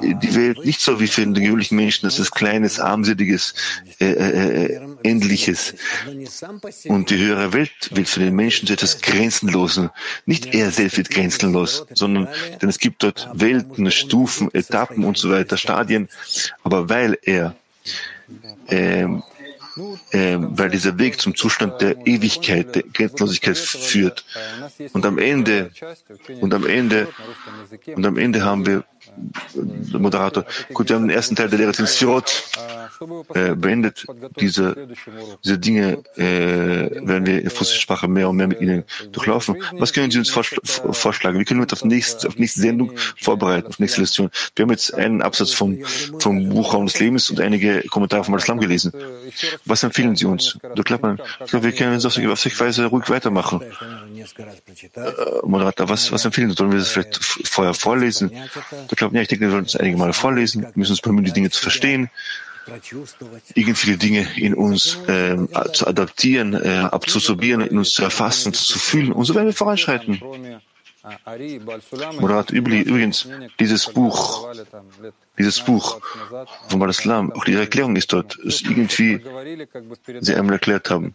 die 0.00 0.34
Welt 0.34 0.64
nicht 0.64 0.80
so 0.80 1.00
wie 1.00 1.08
für 1.08 1.22
den 1.22 1.34
gewöhnlichen 1.34 1.76
Menschen, 1.76 2.06
dass 2.06 2.18
es 2.18 2.30
kleines, 2.30 2.78
armseliges, 2.78 3.54
äh, 3.98 4.06
äh, 4.06 4.64
äh, 4.64 4.80
Endliches. 5.04 5.74
Und 6.88 7.10
die 7.10 7.18
höhere 7.18 7.52
Welt 7.52 7.70
wird 7.90 8.08
für 8.08 8.20
den 8.20 8.34
Menschen 8.34 8.66
zu 8.66 8.72
etwas 8.72 9.00
Grenzenlosen. 9.00 9.90
Nicht 10.26 10.54
er 10.54 10.70
selbst 10.70 10.96
wird 10.96 11.10
grenzenlos, 11.10 11.86
sondern, 11.92 12.28
denn 12.60 12.68
es 12.68 12.78
gibt 12.78 13.02
dort 13.02 13.28
Welten, 13.34 13.90
Stufen, 13.90 14.52
Etappen 14.52 15.04
und 15.04 15.18
so 15.18 15.30
weiter, 15.30 15.56
Stadien. 15.56 16.08
Aber 16.62 16.88
weil 16.88 17.18
er, 17.22 17.54
äh, 18.68 19.02
äh, 19.02 20.38
weil 20.38 20.70
dieser 20.70 20.98
Weg 20.98 21.20
zum 21.20 21.34
Zustand 21.34 21.80
der 21.82 22.06
Ewigkeit, 22.06 22.74
der 22.74 22.84
Grenzenlosigkeit 22.84 23.58
führt. 23.58 24.24
Und 24.92 25.04
am 25.04 25.18
Ende, 25.18 25.70
und 26.40 26.54
am 26.54 26.66
Ende, 26.66 27.08
und 27.94 28.06
am 28.06 28.16
Ende 28.16 28.44
haben 28.44 28.66
wir 28.66 28.84
Moderator. 29.92 30.44
Gut, 30.72 30.88
wir 30.88 30.96
haben 30.96 31.08
den 31.08 31.16
ersten 31.16 31.36
Teil 31.36 31.48
der 31.48 31.58
Lehre 31.58 31.72
den 31.72 31.86
Sphirot 31.86 32.44
äh, 33.34 33.54
beendet. 33.54 34.06
Diese, 34.40 34.88
diese 35.44 35.58
Dinge 35.58 35.98
äh, 36.16 36.90
werden 37.06 37.26
wir 37.26 37.42
in 37.42 37.48
russischer 37.48 37.80
Sprache 37.80 38.08
mehr 38.08 38.28
und 38.28 38.36
mehr 38.36 38.48
mit 38.48 38.60
Ihnen 38.60 38.84
durchlaufen. 39.12 39.56
Was 39.72 39.92
können 39.92 40.10
Sie 40.10 40.18
uns 40.18 40.30
vorschlagen? 40.30 41.38
Wie 41.38 41.44
können 41.44 41.60
wir 41.60 41.64
uns 41.64 41.72
auf 41.72 41.84
nächste, 41.84 42.28
auf 42.28 42.36
nächste 42.36 42.60
Sendung 42.60 42.92
vorbereiten, 43.20 43.68
auf 43.68 43.78
nächste 43.78 44.00
Lektion? 44.00 44.30
Wir 44.56 44.64
haben 44.64 44.70
jetzt 44.70 44.94
einen 44.94 45.22
Absatz 45.22 45.52
vom, 45.52 45.78
vom 46.18 46.48
Buchraum 46.48 46.86
des 46.86 46.98
Lebens 47.00 47.30
und 47.30 47.40
einige 47.40 47.82
Kommentare 47.88 48.24
vom 48.24 48.34
Islam 48.36 48.58
gelesen. 48.58 48.92
Was 49.64 49.82
empfehlen 49.82 50.16
Sie 50.16 50.26
uns? 50.26 50.58
Ich 50.74 50.84
glaube, 50.84 51.18
wir 51.50 51.72
können 51.72 51.96
auf 51.96 52.12
solche 52.12 52.60
Weise 52.60 52.84
ruhig 52.86 53.08
weitermachen. 53.10 53.60
Moderator, 55.42 55.88
was, 55.88 56.12
was 56.12 56.24
empfehlen 56.24 56.50
Sie? 56.50 56.56
Sollen 56.56 56.72
wir 56.72 56.78
das 56.78 56.88
vielleicht 56.88 57.16
vorher 57.46 57.74
vorlesen? 57.74 58.30
Du 58.88 58.96
glaubst, 58.96 59.14
ja, 59.14 59.22
ich 59.22 59.28
denke, 59.28 59.44
wir 59.46 59.50
sollen 59.50 59.64
es 59.64 59.76
einige 59.76 59.96
Male 59.96 60.12
vorlesen, 60.12 60.62
wir 60.62 60.72
müssen 60.74 60.92
uns 60.92 61.00
bemühen, 61.00 61.24
die 61.24 61.32
Dinge 61.32 61.50
zu 61.50 61.60
verstehen 61.60 62.10
irgendwelche 63.54 63.98
Dinge 63.98 64.26
in 64.36 64.54
uns 64.54 64.98
äh, 65.06 65.36
zu 65.72 65.86
adaptieren, 65.86 66.54
äh, 66.54 66.88
abzusorbieren, 66.90 67.60
in 67.62 67.78
uns 67.78 67.92
zu 67.92 68.02
erfassen, 68.02 68.52
zu 68.54 68.78
fühlen. 68.78 69.12
Und 69.12 69.24
so 69.24 69.34
werden 69.34 69.46
wir 69.46 69.52
voranschreiten. 69.52 70.20
Murat 72.18 72.50
übrigens, 72.50 73.28
dieses 73.60 73.86
Buch, 73.86 74.48
dieses 75.38 75.60
Buch 75.60 76.00
von 76.68 76.78
Balaslam, 76.78 77.30
auch 77.32 77.44
die 77.44 77.54
Erklärung 77.54 77.94
ist 77.96 78.12
dort, 78.12 78.36
ist 78.36 78.62
irgendwie 78.62 79.20
Sie 80.20 80.34
einmal 80.34 80.54
erklärt 80.54 80.88
haben. 80.88 81.14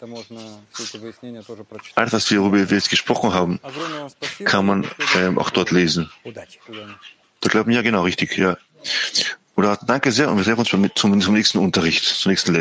Alles, 1.95 2.13
was 2.13 2.29
wir 2.29 2.39
darüber 2.39 2.57
jetzt 2.57 2.89
gesprochen 2.89 3.33
haben, 3.33 3.59
kann 4.45 4.65
man 4.65 4.85
ähm, 5.15 5.39
auch 5.39 5.49
dort 5.49 5.71
lesen. 5.71 6.09
Da 7.41 7.49
glauben 7.49 7.71
ja 7.71 7.81
genau 7.81 8.03
richtig, 8.03 8.37
ja. 8.37 8.57
Oder 9.55 9.77
danke 9.85 10.11
sehr 10.11 10.31
und 10.31 10.37
wir 10.37 10.45
treffen 10.45 10.59
uns 10.59 10.95
zum, 10.95 11.19
zum, 11.21 11.33
nächsten 11.33 11.57
Unterricht, 11.57 12.05
zum 12.05 12.29
nächsten 12.29 12.53